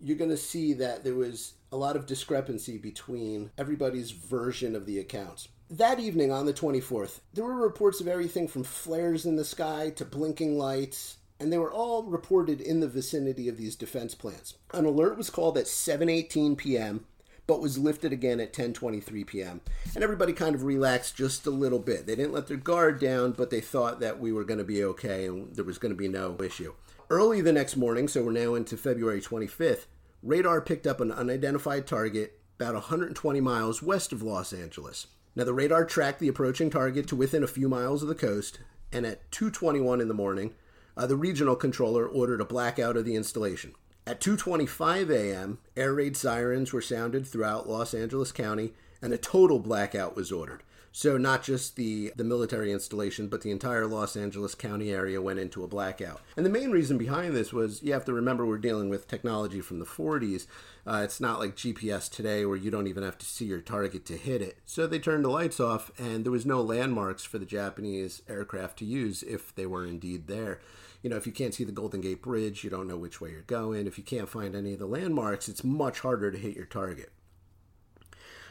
[0.00, 4.86] you're going to see that there was a lot of discrepancy between everybody's version of
[4.86, 5.46] the accounts.
[5.70, 9.90] That evening on the 24th, there were reports of everything from flares in the sky
[9.90, 14.54] to blinking lights, and they were all reported in the vicinity of these defense plants.
[14.74, 17.04] An alert was called at 7:18 p.m.,
[17.48, 19.60] but was lifted again at 10:23 p.m.
[19.96, 22.06] And everybody kind of relaxed just a little bit.
[22.06, 24.84] They didn't let their guard down, but they thought that we were going to be
[24.84, 26.74] okay and there was going to be no issue.
[27.10, 29.86] Early the next morning, so we're now into February 25th,
[30.22, 35.06] radar picked up an unidentified target about 120 miles west of Los Angeles.
[35.34, 38.58] Now, the radar tracked the approaching target to within a few miles of the coast,
[38.92, 40.54] and at 2:21 in the morning,
[40.98, 43.74] uh, the regional controller ordered a blackout of the installation.
[44.08, 49.58] At 2:25 a.m., air raid sirens were sounded throughout Los Angeles County, and a total
[49.58, 50.62] blackout was ordered.
[50.92, 55.40] So not just the the military installation, but the entire Los Angeles County area went
[55.40, 56.22] into a blackout.
[56.38, 59.60] And the main reason behind this was you have to remember we're dealing with technology
[59.60, 60.46] from the 40s.
[60.86, 64.06] Uh, it's not like GPS today where you don't even have to see your target
[64.06, 64.56] to hit it.
[64.64, 68.78] So they turned the lights off, and there was no landmarks for the Japanese aircraft
[68.78, 70.60] to use if they were indeed there.
[71.02, 73.30] You know, if you can't see the Golden Gate Bridge, you don't know which way
[73.30, 73.86] you're going.
[73.86, 77.12] If you can't find any of the landmarks, it's much harder to hit your target.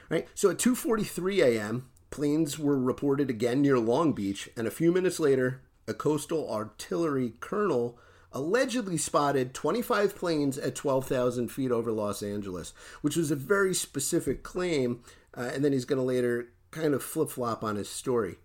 [0.09, 0.27] Right.
[0.33, 5.19] So at 2:43 a.m., planes were reported again near Long Beach, and a few minutes
[5.19, 7.99] later, a coastal artillery colonel
[8.31, 14.43] allegedly spotted 25 planes at 12,000 feet over Los Angeles, which was a very specific
[14.43, 15.01] claim.
[15.35, 18.35] Uh, and then he's going to later kind of flip flop on his story.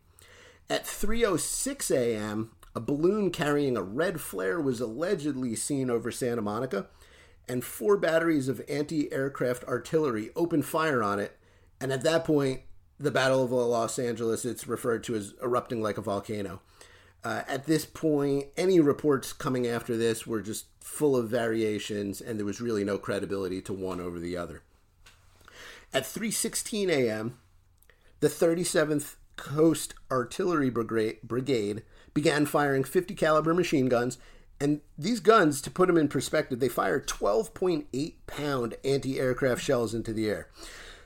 [0.71, 6.87] At 3:06 a.m., a balloon carrying a red flare was allegedly seen over Santa Monica,
[7.49, 11.37] and four batteries of anti-aircraft artillery opened fire on it.
[11.81, 12.63] And at that point,
[12.99, 16.61] the Battle of Los Angeles, it's referred to as erupting like a volcano.
[17.25, 22.39] Uh, at this point, any reports coming after this were just full of variations, and
[22.39, 24.63] there was really no credibility to one over the other.
[25.93, 27.39] At 3:16 a.m.,
[28.21, 31.83] the 37th Coast Artillery Brigade
[32.15, 34.19] began firing 50 caliber machine guns,
[34.61, 40.13] and these guns, to put them in perspective, they fired 12.8 pound anti-aircraft shells into
[40.13, 40.49] the air.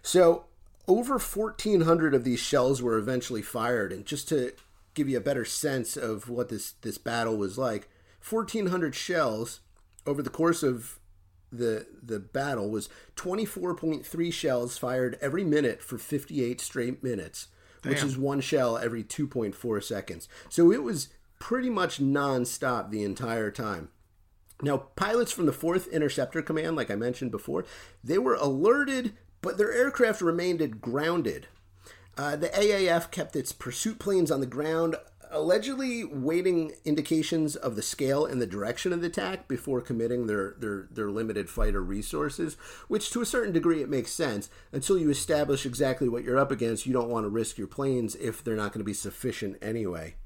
[0.03, 0.45] So
[0.87, 4.53] over 1,400 of these shells were eventually fired, and just to
[4.97, 7.89] give you a better sense of what this this battle was like.
[8.29, 9.61] 1400 shells
[10.07, 10.99] over the course of
[11.53, 17.49] the the battle was 24.3 shells fired every minute for 58 straight minutes,
[17.87, 17.95] Damn.
[17.95, 20.29] which is one shell every 2.4 seconds.
[20.49, 21.09] So it was
[21.39, 23.89] pretty much nonstop the entire time.
[24.63, 27.67] Now, pilots from the 4th Interceptor Command, like I mentioned before,
[28.03, 29.13] they were alerted,
[29.43, 31.49] but their aircraft remained grounded
[32.19, 34.97] uh, the AAF kept its pursuit planes on the ground,
[35.37, 40.55] allegedly waiting indications of the scale and the direction of the attack before committing their,
[40.59, 42.57] their, their limited fighter resources,
[42.89, 44.49] which to a certain degree it makes sense.
[44.73, 48.15] Until you establish exactly what you're up against, you don't want to risk your planes
[48.17, 50.17] if they're not going to be sufficient anyway.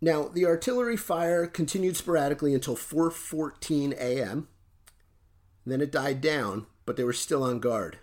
[0.00, 4.48] Now, the artillery fire continued sporadically until 4:14 a.m.
[5.64, 7.98] Then it died down, but they were still on guard.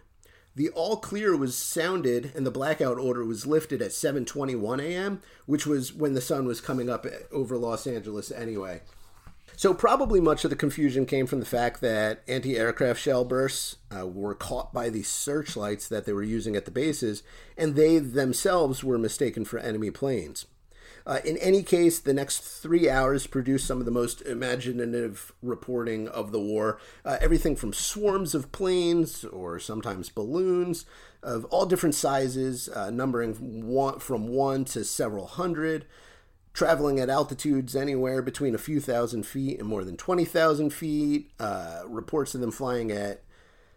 [0.55, 5.65] The all clear was sounded and the blackout order was lifted at 7:21 a.m., which
[5.65, 8.81] was when the sun was coming up over Los Angeles anyway.
[9.55, 14.07] So probably much of the confusion came from the fact that anti-aircraft shell bursts uh,
[14.07, 17.23] were caught by the searchlights that they were using at the bases,
[17.55, 20.47] and they themselves were mistaken for enemy planes.
[21.05, 26.07] Uh, in any case, the next three hours produced some of the most imaginative reporting
[26.07, 26.79] of the war.
[27.03, 30.85] Uh, everything from swarms of planes or sometimes balloons
[31.21, 35.85] of all different sizes, uh, numbering one, from one to several hundred,
[36.53, 41.31] traveling at altitudes anywhere between a few thousand feet and more than 20,000 feet.
[41.39, 43.23] Uh, reports of them flying at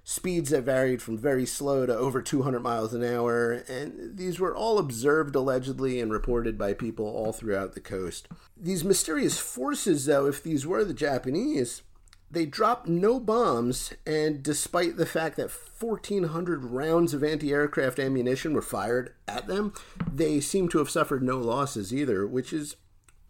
[0.08, 4.54] speeds that varied from very slow to over 200 miles an hour, and these were
[4.54, 8.28] all observed allegedly and reported by people all throughout the coast.
[8.56, 11.82] These mysterious forces, though, if these were the Japanese,
[12.30, 18.52] They dropped no bombs, and despite the fact that 1,400 rounds of anti aircraft ammunition
[18.52, 19.72] were fired at them,
[20.12, 22.76] they seem to have suffered no losses either, which is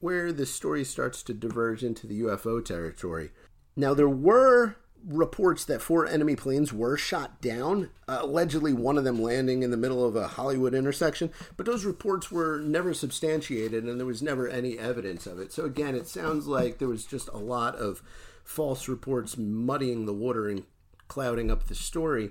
[0.00, 3.32] where the story starts to diverge into the UFO territory.
[3.76, 4.76] Now, there were
[5.06, 9.70] reports that four enemy planes were shot down, uh, allegedly one of them landing in
[9.70, 14.22] the middle of a Hollywood intersection, but those reports were never substantiated and there was
[14.22, 15.52] never any evidence of it.
[15.52, 18.02] So again, it sounds like there was just a lot of
[18.44, 20.64] false reports muddying the water and
[21.08, 22.28] clouding up the story.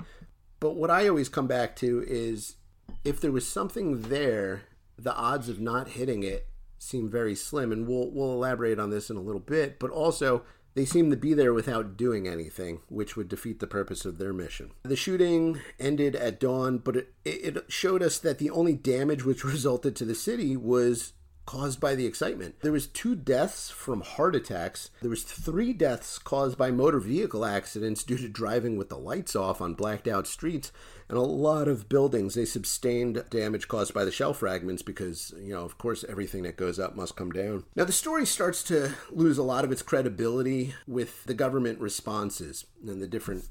[0.60, 2.56] But what I always come back to is
[3.04, 4.64] if there was something there,
[4.98, 6.48] the odds of not hitting it
[6.78, 10.44] seem very slim and we'll we'll elaborate on this in a little bit, but also
[10.76, 14.34] they seem to be there without doing anything, which would defeat the purpose of their
[14.34, 14.72] mission.
[14.84, 19.44] The shooting ended at dawn, but it, it showed us that the only damage which
[19.46, 21.14] resulted to the city was
[21.46, 22.56] caused by the excitement.
[22.62, 24.90] There was two deaths from heart attacks.
[25.02, 29.36] There was three deaths caused by motor vehicle accidents due to driving with the lights
[29.36, 30.72] off on blacked out streets,
[31.08, 35.54] and a lot of buildings they sustained damage caused by the shell fragments because, you
[35.54, 37.64] know, of course everything that goes up must come down.
[37.76, 42.66] Now the story starts to lose a lot of its credibility with the government responses
[42.86, 43.50] and the different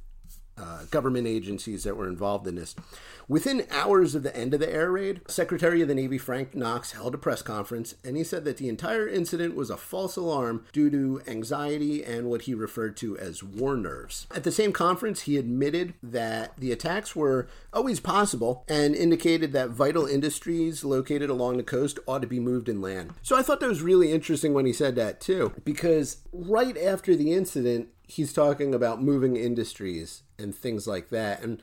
[0.57, 2.75] uh, government agencies that were involved in this.
[3.27, 6.93] Within hours of the end of the air raid, Secretary of the Navy Frank Knox
[6.93, 10.65] held a press conference and he said that the entire incident was a false alarm
[10.73, 14.27] due to anxiety and what he referred to as war nerves.
[14.35, 19.71] At the same conference, he admitted that the attacks were always possible and indicated that
[19.71, 23.15] vital industries located along the coast ought to be moved inland.
[23.23, 27.17] So I thought that was really interesting when he said that too, because right after
[27.17, 31.43] the incident, he's talking about moving industries and things like that.
[31.43, 31.63] And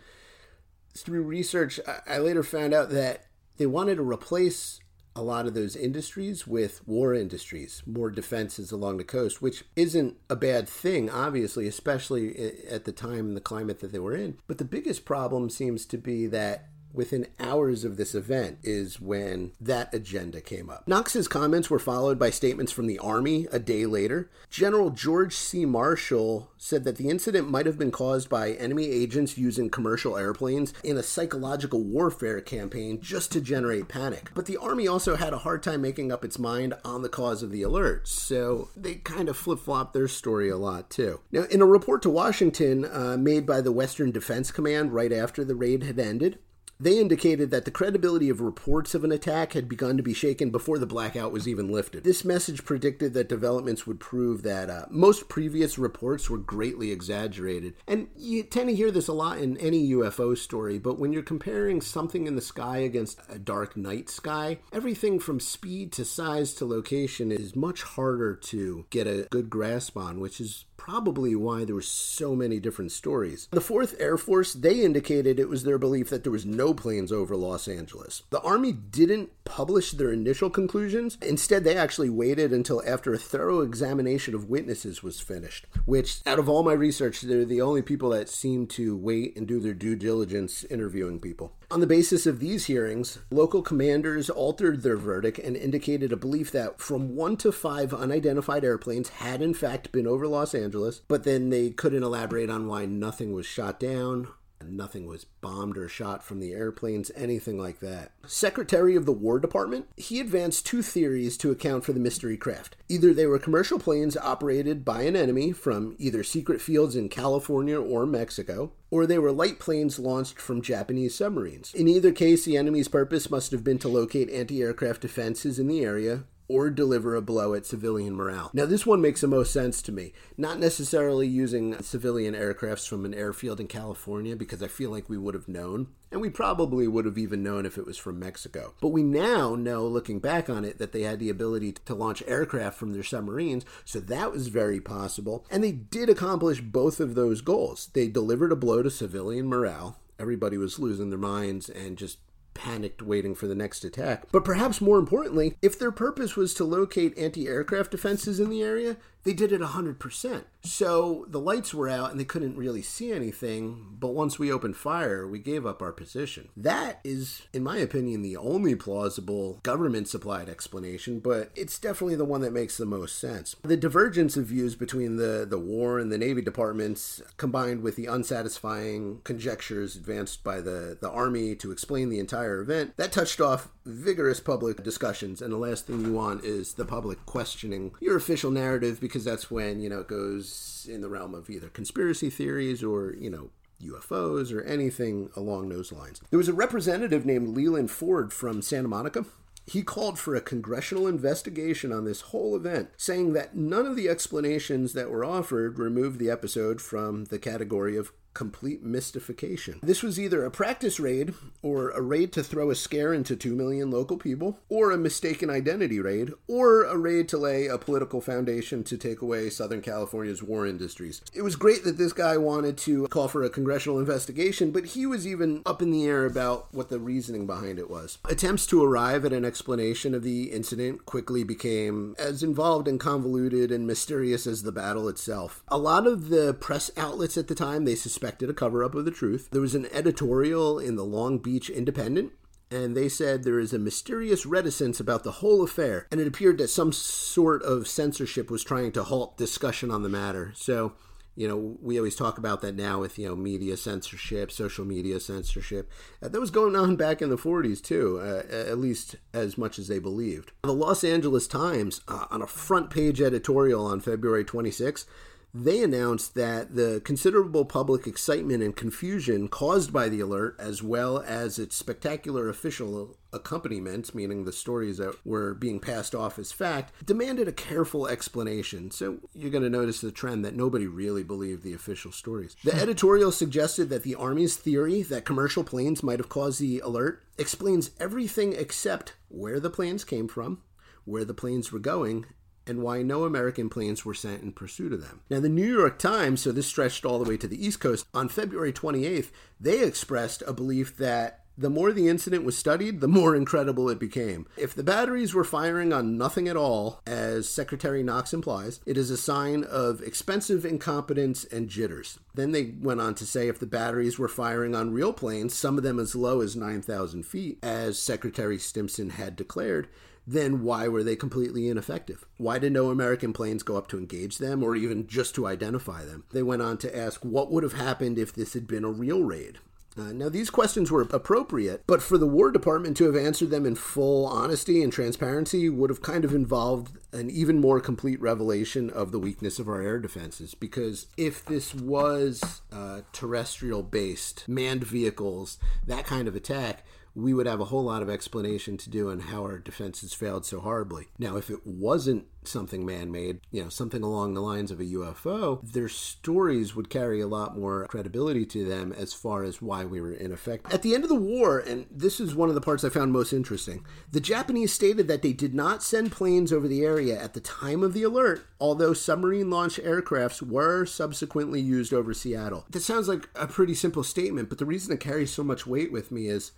[0.95, 3.25] through research, I later found out that
[3.57, 4.79] they wanted to replace
[5.15, 10.15] a lot of those industries with war industries, more defenses along the coast, which isn't
[10.29, 14.37] a bad thing, obviously, especially at the time and the climate that they were in.
[14.47, 19.51] But the biggest problem seems to be that within hours of this event is when
[19.59, 20.87] that agenda came up.
[20.87, 24.29] Knox's comments were followed by statements from the Army a day later.
[24.49, 25.65] General George C.
[25.65, 30.73] Marshall said that the incident might have been caused by enemy agents using commercial airplanes
[30.83, 34.29] in a psychological warfare campaign just to generate panic.
[34.33, 37.43] But the Army also had a hard time making up its mind on the cause
[37.43, 41.19] of the alert, so they kind of flip flopped their story a lot too.
[41.31, 45.43] Now, in a report to Washington uh, made by the Western Defense Command right after
[45.43, 46.39] the raid had ended,
[46.81, 50.49] they indicated that the credibility of reports of an attack had begun to be shaken
[50.49, 52.03] before the blackout was even lifted.
[52.03, 57.75] This message predicted that developments would prove that uh, most previous reports were greatly exaggerated.
[57.87, 61.21] And you tend to hear this a lot in any UFO story, but when you're
[61.21, 66.53] comparing something in the sky against a dark night sky, everything from speed to size
[66.55, 71.63] to location is much harder to get a good grasp on, which is probably why
[71.63, 73.47] there were so many different stories.
[73.51, 77.11] The 4th Air Force, they indicated it was their belief that there was no planes
[77.11, 78.23] over Los Angeles.
[78.31, 81.19] The Army didn't publish their initial conclusions.
[81.21, 86.39] Instead, they actually waited until after a thorough examination of witnesses was finished, which, out
[86.39, 89.75] of all my research, they're the only people that seem to wait and do their
[89.75, 91.53] due diligence interviewing people.
[91.71, 96.51] On the basis of these hearings, local commanders altered their verdict and indicated a belief
[96.51, 101.23] that from one to five unidentified airplanes had in fact been over Los Angeles, but
[101.23, 104.27] then they couldn't elaborate on why nothing was shot down
[104.69, 108.11] Nothing was bombed or shot from the airplanes, anything like that.
[108.25, 112.75] Secretary of the War Department, he advanced two theories to account for the mystery craft.
[112.89, 117.79] Either they were commercial planes operated by an enemy from either secret fields in California
[117.79, 121.73] or Mexico, or they were light planes launched from Japanese submarines.
[121.73, 125.67] In either case, the enemy's purpose must have been to locate anti aircraft defenses in
[125.67, 128.51] the area or deliver a blow at civilian morale.
[128.53, 130.11] Now, this one makes the most sense to me.
[130.37, 135.17] Not necessarily using civilian aircrafts from an airfield in California, because I feel like we
[135.17, 138.73] would have known, and we probably would have even known if it was from Mexico.
[138.81, 142.21] But we now know, looking back on it, that they had the ability to launch
[142.27, 145.45] aircraft from their submarines, so that was very possible.
[145.49, 147.89] And they did accomplish both of those goals.
[147.93, 149.97] They delivered a blow to civilian morale.
[150.19, 152.17] Everybody was losing their minds and just
[152.53, 154.25] panicked waiting for the next attack.
[154.31, 158.61] But perhaps more importantly, if their purpose was to locate anti aircraft defenses in the
[158.61, 160.43] area, they did it 100%.
[160.63, 164.77] So the lights were out and they couldn't really see anything, but once we opened
[164.77, 166.49] fire, we gave up our position.
[166.55, 172.25] That is, in my opinion, the only plausible government supplied explanation, but it's definitely the
[172.25, 173.55] one that makes the most sense.
[173.63, 178.05] The divergence of views between the, the War and the Navy departments, combined with the
[178.05, 183.69] unsatisfying conjectures advanced by the, the Army to explain the entire event, that touched off
[183.85, 188.51] vigorous public discussions, and the last thing you want is the public questioning your official
[188.51, 192.81] narrative because that's when, you know, it goes in the realm of either conspiracy theories
[192.81, 193.49] or, you know,
[193.83, 196.21] UFOs or anything along those lines.
[196.29, 199.25] There was a representative named Leland Ford from Santa Monica.
[199.67, 204.07] He called for a congressional investigation on this whole event, saying that none of the
[204.07, 209.79] explanations that were offered removed the episode from the category of complete mystification.
[209.83, 213.55] This was either a practice raid, or a raid to throw a scare into 2
[213.55, 218.21] million local people, or a mistaken identity raid, or a raid to lay a political
[218.21, 221.21] foundation to take away Southern California's war industries.
[221.33, 225.05] It was great that this guy wanted to call for a congressional investigation, but he
[225.05, 228.17] was even up in the air about what the reasoning behind it was.
[228.29, 233.71] Attempts to arrive at an explanation of the incident quickly became as involved and convoluted
[233.71, 235.63] and mysterious as the battle itself.
[235.67, 238.93] A lot of the press outlets at the time, they suspected suspected a cover up
[238.93, 239.49] of the truth.
[239.51, 242.33] There was an editorial in the Long Beach Independent
[242.69, 246.57] and they said there is a mysterious reticence about the whole affair, and it appeared
[246.59, 250.53] that some sort of censorship was trying to halt discussion on the matter.
[250.55, 250.93] So,
[251.35, 255.19] you know, we always talk about that now with, you know, media censorship, social media
[255.19, 255.91] censorship.
[256.23, 259.77] Uh, that was going on back in the 40s, too, uh, at least as much
[259.77, 260.53] as they believed.
[260.63, 265.05] The Los Angeles Times, uh, on a front page editorial on February 26,
[265.53, 271.19] they announced that the considerable public excitement and confusion caused by the alert, as well
[271.19, 276.93] as its spectacular official accompaniment, meaning the stories that were being passed off as fact,
[277.05, 278.91] demanded a careful explanation.
[278.91, 282.55] So you're going to notice the trend that nobody really believed the official stories.
[282.63, 282.79] The hmm.
[282.79, 287.91] editorial suggested that the Army's theory that commercial planes might have caused the alert explains
[287.99, 290.61] everything except where the planes came from,
[291.05, 292.25] where the planes were going,
[292.71, 295.21] and why no American planes were sent in pursuit of them.
[295.29, 298.07] Now, the New York Times, so this stretched all the way to the East Coast,
[298.13, 303.09] on February 28th, they expressed a belief that the more the incident was studied, the
[303.09, 304.47] more incredible it became.
[304.57, 309.11] If the batteries were firing on nothing at all, as Secretary Knox implies, it is
[309.11, 312.19] a sign of expensive incompetence and jitters.
[312.33, 315.77] Then they went on to say if the batteries were firing on real planes, some
[315.77, 319.89] of them as low as 9,000 feet, as Secretary Stimson had declared,
[320.27, 322.25] then why were they completely ineffective?
[322.37, 326.05] Why did no American planes go up to engage them or even just to identify
[326.05, 326.25] them?
[326.31, 329.23] They went on to ask what would have happened if this had been a real
[329.23, 329.59] raid.
[329.97, 333.65] Uh, now, these questions were appropriate, but for the War Department to have answered them
[333.65, 338.89] in full honesty and transparency would have kind of involved an even more complete revelation
[338.89, 340.55] of the weakness of our air defenses.
[340.55, 346.85] Because if this was uh, terrestrial based, manned vehicles, that kind of attack,
[347.15, 350.45] we would have a whole lot of explanation to do on how our defenses failed
[350.45, 351.07] so horribly.
[351.19, 354.85] Now, if it wasn't something man made, you know, something along the lines of a
[354.85, 359.85] UFO, their stories would carry a lot more credibility to them as far as why
[359.85, 360.73] we were ineffective.
[360.73, 363.11] At the end of the war, and this is one of the parts I found
[363.11, 367.33] most interesting, the Japanese stated that they did not send planes over the area at
[367.33, 372.65] the time of the alert, although submarine launched aircrafts were subsequently used over Seattle.
[372.69, 375.91] That sounds like a pretty simple statement, but the reason it carries so much weight
[375.91, 376.51] with me is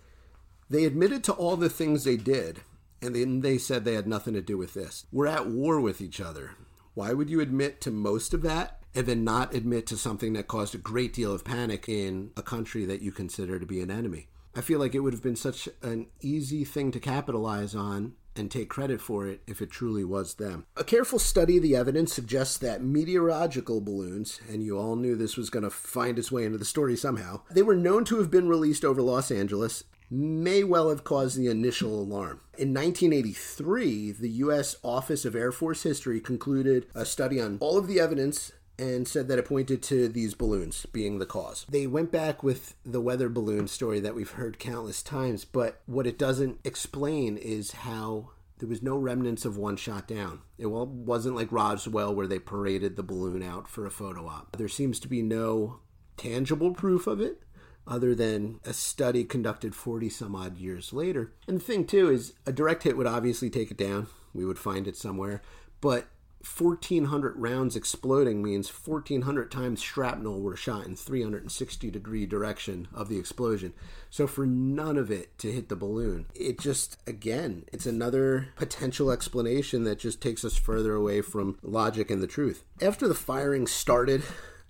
[0.68, 2.62] they admitted to all the things they did,
[3.02, 5.06] and then they said they had nothing to do with this.
[5.12, 6.52] We're at war with each other.
[6.94, 10.48] Why would you admit to most of that and then not admit to something that
[10.48, 13.90] caused a great deal of panic in a country that you consider to be an
[13.90, 14.28] enemy?
[14.54, 18.50] I feel like it would have been such an easy thing to capitalize on and
[18.50, 20.66] take credit for it if it truly was them.
[20.76, 25.36] A careful study of the evidence suggests that meteorological balloons, and you all knew this
[25.36, 28.30] was going to find its way into the story somehow, they were known to have
[28.30, 32.40] been released over Los Angeles may well have caused the initial alarm.
[32.56, 34.76] In 1983, the U.S.
[34.82, 39.28] Office of Air Force History concluded a study on all of the evidence and said
[39.28, 41.64] that it pointed to these balloons being the cause.
[41.68, 46.06] They went back with the weather balloon story that we've heard countless times, but what
[46.06, 50.40] it doesn't explain is how there was no remnants of one shot down.
[50.58, 54.56] It wasn't like Roswell where they paraded the balloon out for a photo op.
[54.56, 55.80] There seems to be no
[56.16, 57.42] tangible proof of it
[57.86, 61.32] other than a study conducted 40 some odd years later.
[61.46, 64.06] And the thing, too, is a direct hit would obviously take it down.
[64.32, 65.42] We would find it somewhere.
[65.80, 66.08] But
[66.44, 73.18] 1,400 rounds exploding means 1,400 times shrapnel were shot in 360 degree direction of the
[73.18, 73.72] explosion.
[74.10, 79.10] So for none of it to hit the balloon, it just, again, it's another potential
[79.10, 82.64] explanation that just takes us further away from logic and the truth.
[82.82, 84.22] After the firing started,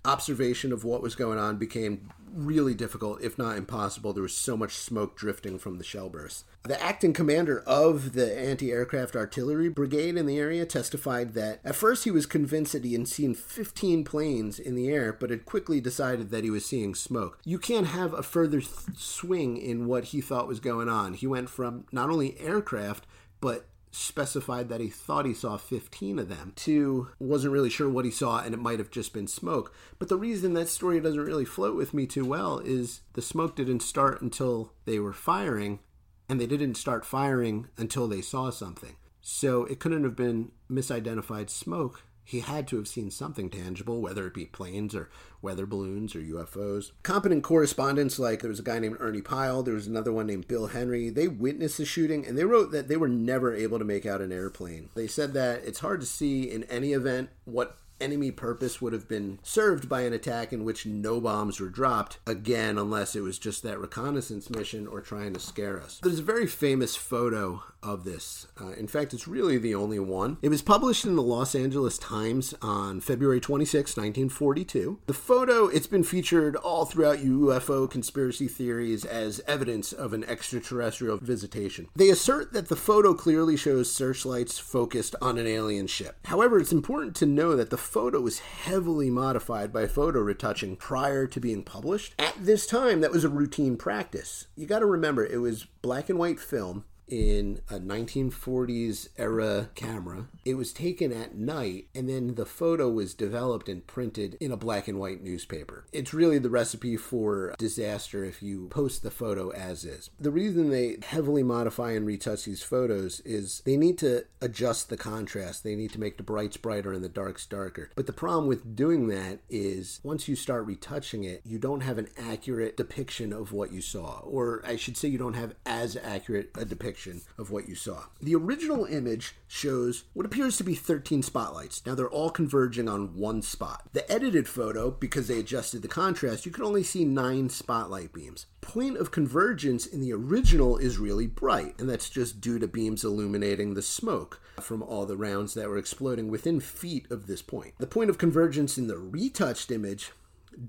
[0.05, 4.13] observation of what was going on became really difficult, if not impossible.
[4.13, 6.45] There was so much smoke drifting from the shell bursts.
[6.65, 11.77] The acting commander of the anti aircraft artillery brigade in the area testified that at
[11.77, 15.45] first he was convinced that he had seen 15 planes in the air, but had
[15.45, 17.39] quickly decided that he was seeing smoke.
[17.45, 21.15] You can't have a further th- swing in what he thought was going on.
[21.15, 23.07] He went from not only aircraft,
[23.41, 26.53] but specified that he thought he saw 15 of them.
[26.57, 29.73] Two, wasn't really sure what he saw and it might have just been smoke.
[29.99, 33.57] But the reason that story doesn't really float with me too well is the smoke
[33.57, 35.81] didn't start until they were firing
[36.29, 38.97] and they didn't start firing until they saw something.
[39.21, 44.27] So it couldn't have been misidentified smoke he had to have seen something tangible, whether
[44.27, 45.11] it be planes or
[45.43, 46.93] weather balloons or UFOs.
[47.03, 50.49] Competent correspondents, like there was a guy named Ernie Pyle, there was another one named
[50.49, 53.85] Bill Henry, they witnessed the shooting and they wrote that they were never able to
[53.85, 54.89] make out an airplane.
[54.95, 59.09] They said that it's hard to see in any event what enemy purpose would have
[59.09, 63.39] been served by an attack in which no bombs were dropped, again, unless it was
[63.39, 66.01] just that reconnaissance mission or trying to scare us.
[66.03, 68.47] There's a very famous photo of this.
[68.61, 70.39] Uh, in fact, it's really the only one.
[70.43, 75.01] It was published in the Los Angeles Times on February 26, 1942.
[75.07, 81.19] The photo, it's been featured all throughout UFO conspiracy theories as evidence of an extraterrestrial
[81.19, 81.89] visitation.
[81.95, 86.17] They assert that the photo clearly shows searchlights focused on an alien ship.
[86.25, 91.27] However, it's important to know that the photo was heavily modified by photo retouching prior
[91.27, 92.15] to being published.
[92.19, 94.47] At this time, that was a routine practice.
[94.57, 100.27] You got to remember, it was black and white film in a 1940s era camera.
[100.45, 104.57] It was taken at night, and then the photo was developed and printed in a
[104.57, 105.85] black and white newspaper.
[105.93, 110.11] It's really the recipe for disaster if you post the photo as is.
[110.19, 114.97] The reason they heavily modify and retouch these photos is they need to adjust the
[114.97, 117.91] contrast, they need to make the brights brighter and the darks darker.
[117.95, 121.99] But the problem with doing that is once you start retouching it, you don't have
[121.99, 125.97] an accurate depiction of what you saw, or I should say, you don't have as
[125.97, 128.05] accurate a depiction depiction of what you saw.
[128.21, 131.85] The original image shows what appears to be 13 spotlights.
[131.85, 133.89] Now they're all converging on one spot.
[133.93, 138.47] The edited photo, because they adjusted the contrast, you can only see nine spotlight beams.
[138.61, 143.05] Point of convergence in the original is really bright, and that's just due to beams
[143.05, 147.75] illuminating the smoke from all the rounds that were exploding within feet of this point.
[147.79, 150.13] The point of convergence in the retouched image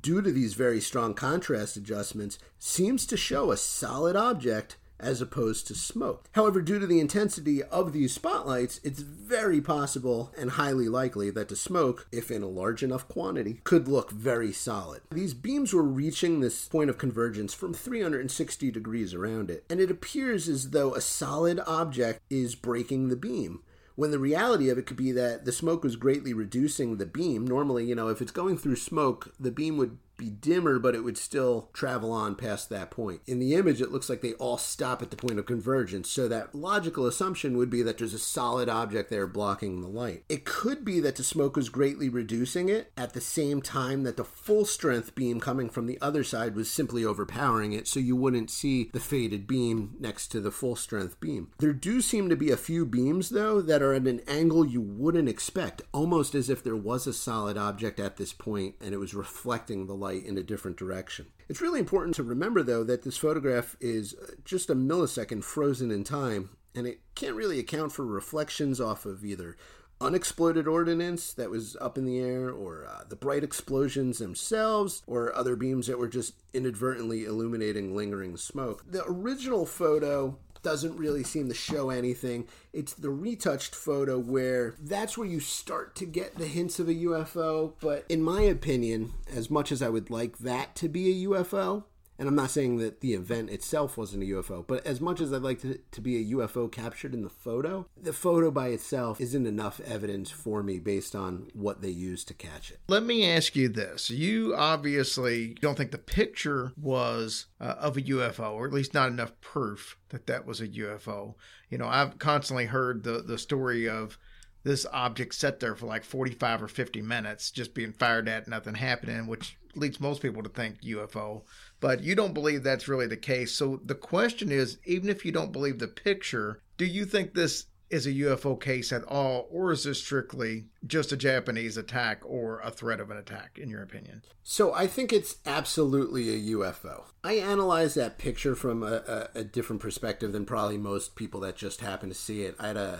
[0.02, 5.68] due to these very strong contrast adjustments, seems to show a solid object as opposed
[5.68, 6.30] to smoke.
[6.34, 11.50] However, due to the intensity of these spotlights, it's very possible and highly likely that
[11.50, 15.02] the smoke, if in a large enough quantity, could look very solid.
[15.12, 19.92] These beams were reaching this point of convergence from 360 degrees around it, and it
[19.92, 23.62] appears as though a solid object is breaking the beam
[23.96, 27.48] when the reality of it could be that the smoke was greatly reducing the beam.
[27.48, 31.04] Normally, you know, if it's going through smoke, the beam would be dimmer, but it
[31.04, 33.22] would still travel on past that point.
[33.26, 36.28] In the image, it looks like they all stop at the point of convergence, so
[36.28, 40.24] that logical assumption would be that there's a solid object there blocking the light.
[40.30, 44.18] It could be that the smoke was greatly reducing it at the same time that
[44.18, 48.16] the full strength beam coming from the other side was simply overpowering it, so you
[48.16, 51.50] wouldn't see the faded beam next to the full strength beam.
[51.60, 54.82] There do seem to be a few beams, though, that are at an angle you
[54.82, 58.98] wouldn't expect, almost as if there was a solid object at this point and it
[58.98, 61.28] was reflecting the light in a different direction.
[61.50, 66.04] It's really important to remember, though, that this photograph is just a millisecond frozen in
[66.04, 69.58] time, and it can't really account for reflections off of either
[70.02, 75.34] unexploded ordnance that was up in the air, or uh, the bright explosions themselves, or
[75.36, 78.84] other beams that were just inadvertently illuminating lingering smoke.
[78.90, 82.48] The original photo doesn't really seem to show anything.
[82.74, 86.94] It's the retouched photo where that's where you start to get the hints of a
[86.96, 87.74] UFO.
[87.80, 91.84] But in my opinion, as much as I would like that to be a UFO,
[92.18, 95.34] and I'm not saying that the event itself wasn't a UFO, but as much as
[95.34, 99.20] I'd like to, to be a UFO captured in the photo, the photo by itself
[99.20, 102.80] isn't enough evidence for me based on what they used to catch it.
[102.88, 104.10] Let me ask you this.
[104.10, 109.10] You obviously don't think the picture was uh, of a UFO, or at least not
[109.10, 111.36] enough proof that that was a UFO.
[111.70, 114.18] You know, I've constantly heard the, the story of
[114.66, 118.74] this object sat there for like 45 or 50 minutes just being fired at, nothing
[118.74, 121.44] happening, which leads most people to think UFO.
[121.80, 123.54] But you don't believe that's really the case.
[123.54, 127.68] So the question is even if you don't believe the picture, do you think this
[127.92, 132.60] is a UFO case at all, or is this strictly just a Japanese attack or
[132.62, 134.24] a threat of an attack, in your opinion?
[134.42, 137.04] So I think it's absolutely a UFO.
[137.24, 141.56] I analyze that picture from a, a, a different perspective than probably most people that
[141.56, 142.56] just happen to see it.
[142.60, 143.00] I had a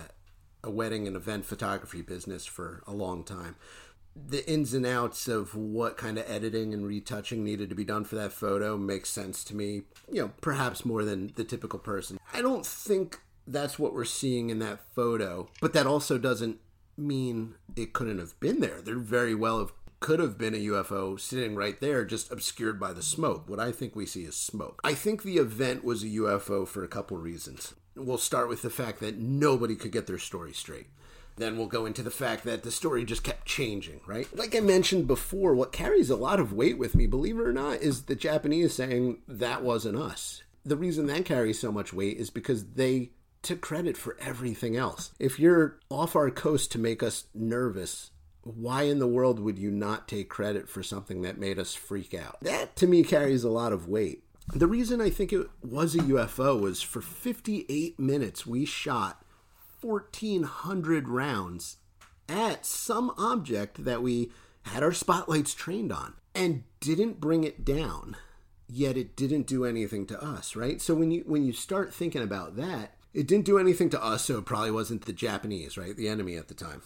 [0.66, 3.56] a wedding and event photography business for a long time.
[4.14, 8.04] The ins and outs of what kind of editing and retouching needed to be done
[8.04, 12.18] for that photo makes sense to me, you know, perhaps more than the typical person.
[12.32, 16.58] I don't think that's what we're seeing in that photo, but that also doesn't
[16.96, 18.80] mean it couldn't have been there.
[18.80, 22.92] There very well have could have been a UFO sitting right there, just obscured by
[22.92, 23.48] the smoke.
[23.48, 24.80] What I think we see is smoke.
[24.84, 27.74] I think the event was a UFO for a couple reasons.
[27.96, 30.86] We'll start with the fact that nobody could get their story straight.
[31.36, 34.26] Then we'll go into the fact that the story just kept changing, right?
[34.34, 37.52] Like I mentioned before, what carries a lot of weight with me, believe it or
[37.52, 40.42] not, is the Japanese saying that wasn't us.
[40.64, 43.10] The reason that carries so much weight is because they
[43.42, 45.12] took credit for everything else.
[45.18, 48.10] If you're off our coast to make us nervous,
[48.42, 52.14] why in the world would you not take credit for something that made us freak
[52.14, 52.38] out?
[52.40, 54.24] That to me carries a lot of weight.
[54.52, 59.24] The reason I think it was a UFO was for 58 minutes we shot
[59.80, 61.76] 1,400 rounds
[62.28, 64.30] at some object that we
[64.62, 68.16] had our spotlights trained on and didn't bring it down
[68.68, 70.80] yet it didn't do anything to us right?
[70.80, 74.24] So when you when you start thinking about that it didn't do anything to us
[74.24, 76.82] so it probably wasn't the japanese right the enemy at the time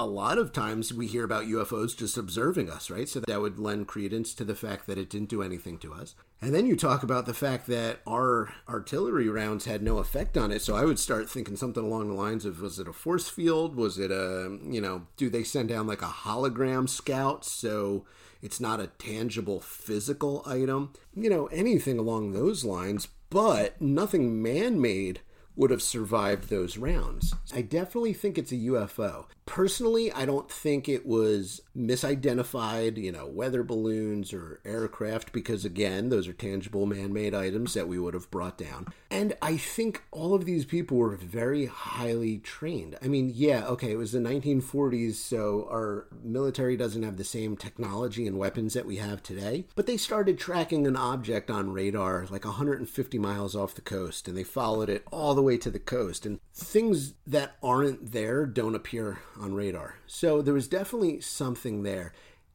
[0.00, 3.06] a lot of times we hear about UFOs just observing us, right?
[3.06, 6.14] So that would lend credence to the fact that it didn't do anything to us.
[6.40, 10.52] And then you talk about the fact that our artillery rounds had no effect on
[10.52, 10.62] it.
[10.62, 13.76] So I would start thinking something along the lines of was it a force field?
[13.76, 18.06] Was it a, you know, do they send down like a hologram scout so
[18.40, 20.94] it's not a tangible physical item?
[21.14, 25.20] You know, anything along those lines, but nothing man made
[25.56, 27.34] would have survived those rounds.
[27.54, 29.26] I definitely think it's a UFO.
[29.46, 36.08] Personally, I don't think it was misidentified, you know, weather balloons or aircraft, because again,
[36.08, 38.86] those are tangible man made items that we would have brought down.
[39.10, 42.96] And I think all of these people were very highly trained.
[43.02, 47.56] I mean, yeah, okay, it was the 1940s, so our military doesn't have the same
[47.56, 52.26] technology and weapons that we have today, but they started tracking an object on radar
[52.30, 55.78] like 150 miles off the coast, and they followed it all the way to the
[55.78, 56.26] coast.
[56.26, 59.94] And things that aren't there don't appear on radar.
[60.06, 62.12] So there was definitely something there.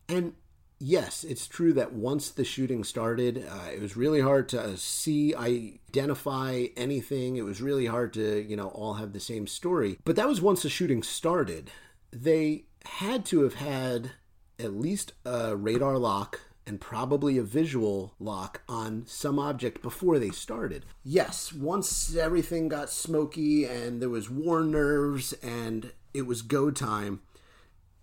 [0.07, 0.33] And
[0.79, 5.33] yes, it's true that once the shooting started, uh, it was really hard to see,
[5.35, 7.37] identify anything.
[7.37, 9.97] It was really hard to, you know, all have the same story.
[10.03, 11.71] But that was once the shooting started.
[12.11, 14.11] They had to have had
[14.59, 20.29] at least a radar lock and probably a visual lock on some object before they
[20.31, 20.85] started.
[21.03, 27.21] Yes, once everything got smoky and there was war nerves and it was go time,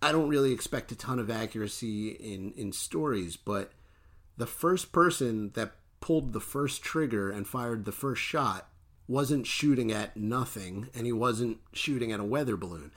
[0.02, 3.70] I don't really expect a ton of accuracy in, in stories, but
[4.36, 8.68] the first person that pulled the first trigger and fired the first shot
[9.06, 12.90] wasn't shooting at nothing and he wasn't shooting at a weather balloon.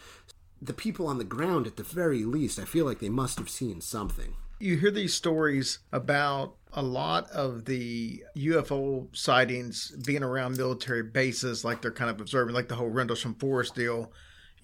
[0.59, 3.49] The people on the ground, at the very least, I feel like they must have
[3.49, 4.33] seen something.
[4.59, 11.63] You hear these stories about a lot of the UFO sightings being around military bases,
[11.63, 14.11] like they're kind of observing, like the whole Rendlesham Forest deal,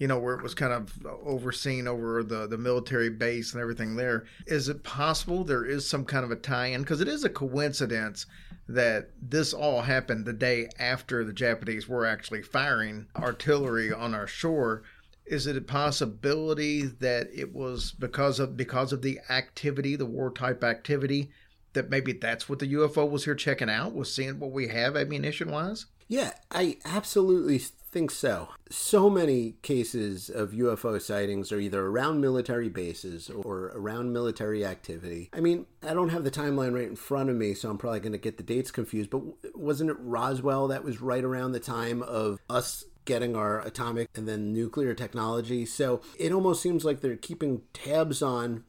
[0.02, 3.62] you know, where it was kind of uh, overseen over the, the military base and
[3.62, 4.24] everything there.
[4.48, 6.80] Is it possible there is some kind of a tie in?
[6.80, 8.26] Because it is a coincidence
[8.66, 14.26] that this all happened the day after the Japanese were actually firing artillery on our
[14.26, 14.82] shore
[15.24, 20.32] is it a possibility that it was because of because of the activity, the war
[20.32, 21.30] type activity,
[21.74, 24.96] that maybe that's what the UFO was here checking out, was seeing what we have
[24.96, 25.86] ammunition wise?
[26.12, 28.50] Yeah, I absolutely think so.
[28.68, 35.30] So many cases of UFO sightings are either around military bases or around military activity.
[35.32, 38.00] I mean, I don't have the timeline right in front of me, so I'm probably
[38.00, 39.22] going to get the dates confused, but
[39.56, 44.28] wasn't it Roswell that was right around the time of us getting our atomic and
[44.28, 45.64] then nuclear technology.
[45.64, 48.64] So it almost seems like they're keeping tabs on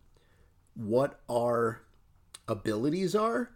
[0.76, 1.82] what our
[2.48, 3.52] abilities are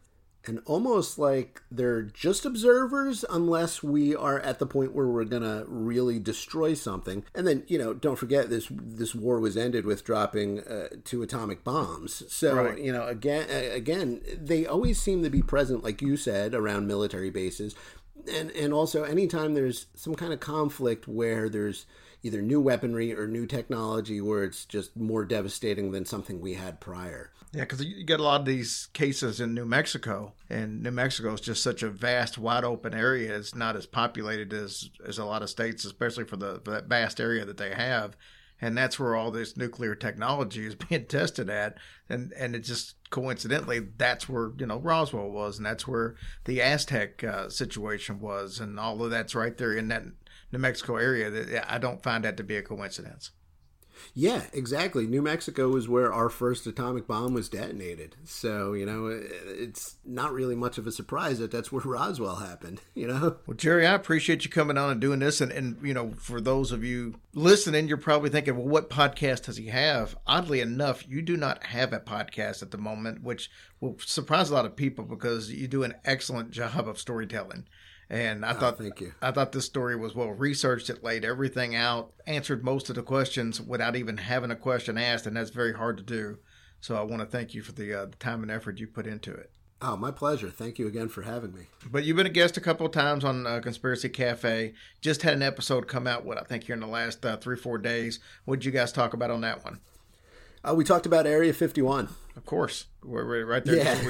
[0.48, 5.64] and almost like they're just observers unless we are at the point where we're gonna
[5.68, 10.04] really destroy something and then you know don't forget this this war was ended with
[10.04, 12.80] dropping uh, two atomic bombs so right.
[12.80, 17.30] you know again again they always seem to be present like you said around military
[17.30, 17.76] bases
[18.32, 21.86] and and also anytime there's some kind of conflict where there's
[22.24, 26.80] either new weaponry or new technology where it's just more devastating than something we had
[26.80, 27.32] prior.
[27.54, 31.34] Yeah, because you get a lot of these cases in New Mexico, and New Mexico
[31.34, 33.36] is just such a vast, wide open area.
[33.36, 36.88] It's not as populated as as a lot of states, especially for the for that
[36.88, 38.18] vast area that they have.
[38.60, 41.78] And that's where all this nuclear technology is being tested at.
[42.10, 46.16] And and it just coincidentally that's where you know Roswell was and that's where
[46.46, 48.60] the Aztec uh, situation was.
[48.60, 50.04] And all of that's right there in that
[50.52, 53.32] New Mexico area that I don't find that to be a coincidence
[54.14, 55.08] yeah, exactly.
[55.08, 58.16] New Mexico is where our first atomic bomb was detonated.
[58.24, 62.82] So, you know, it's not really much of a surprise that that's where Roswell happened,
[62.94, 63.38] you know?
[63.46, 65.42] Well, Jerry, I appreciate you coming on and doing this.
[65.42, 69.46] And, and you know, for those of you listening, you're probably thinking, well, what podcast
[69.46, 70.18] does he have?
[70.26, 73.50] Oddly enough, you do not have a podcast at the moment, which
[73.80, 77.66] will surprise a lot of people because you do an excellent job of storytelling
[78.10, 79.14] And I thought, thank you.
[79.22, 80.90] I thought this story was well researched.
[80.90, 85.28] It laid everything out, answered most of the questions without even having a question asked,
[85.28, 86.38] and that's very hard to do.
[86.80, 89.08] So I want to thank you for the, uh, the time and effort you put
[89.08, 89.52] into it.
[89.82, 90.50] Oh, my pleasure.
[90.50, 91.68] Thank you again for having me.
[91.92, 94.74] But you've been a guest a couple of times on uh, Conspiracy Cafe.
[95.02, 96.26] Just had an episode come out.
[96.26, 98.20] What I think here in the last uh, three four days.
[98.46, 99.80] What did you guys talk about on that one?
[100.64, 102.10] Uh, we talked about Area 51.
[102.36, 103.78] Of course, we're, we're right there.
[103.78, 104.02] Yeah.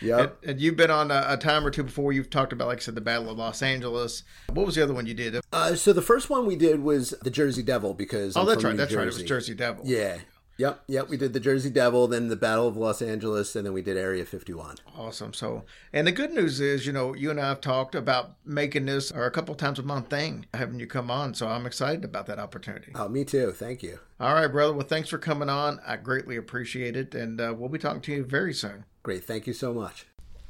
[0.00, 0.38] yep.
[0.42, 2.12] And, and, you've been on a, a, time or two before.
[2.12, 4.22] You've talked about, like I said, the Battle of Los Angeles.
[4.52, 5.40] What was the other one you did?
[5.52, 8.64] Uh, so the first one we did was the Jersey Devil because oh, I'm that's
[8.64, 8.98] right, New that's Jersey.
[8.98, 9.04] right.
[9.04, 9.84] It was Jersey Devil.
[9.86, 10.18] Yeah.
[10.60, 11.08] Yep, yep.
[11.08, 13.96] We did the Jersey Devil, then the Battle of Los Angeles, and then we did
[13.96, 14.76] Area 51.
[14.94, 15.32] Awesome.
[15.32, 18.84] So, and the good news is, you know, you and I have talked about making
[18.84, 21.32] this or a couple times a month thing, having you come on.
[21.32, 22.92] So I'm excited about that opportunity.
[22.94, 23.52] Oh, me too.
[23.52, 24.00] Thank you.
[24.20, 24.74] All right, brother.
[24.74, 25.80] Well, thanks for coming on.
[25.86, 28.84] I greatly appreciate it, and uh, we'll be talking to you very soon.
[29.02, 29.24] Great.
[29.24, 30.04] Thank you so much.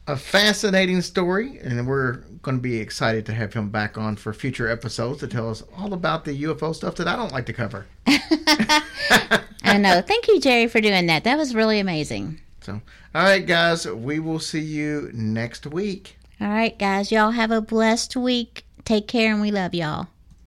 [0.09, 4.33] A fascinating story, and we're going to be excited to have him back on for
[4.33, 7.53] future episodes to tell us all about the UFO stuff that I don't like to
[7.53, 7.87] cover.
[9.65, 10.01] I know.
[10.01, 11.25] Thank you, Jerry, for doing that.
[11.25, 12.41] That was really amazing.
[12.63, 12.81] So,
[13.15, 16.17] all right, guys, we will see you next week.
[16.41, 18.65] All right, guys, y'all have a blessed week.
[18.85, 20.09] Take care, and we love y'all.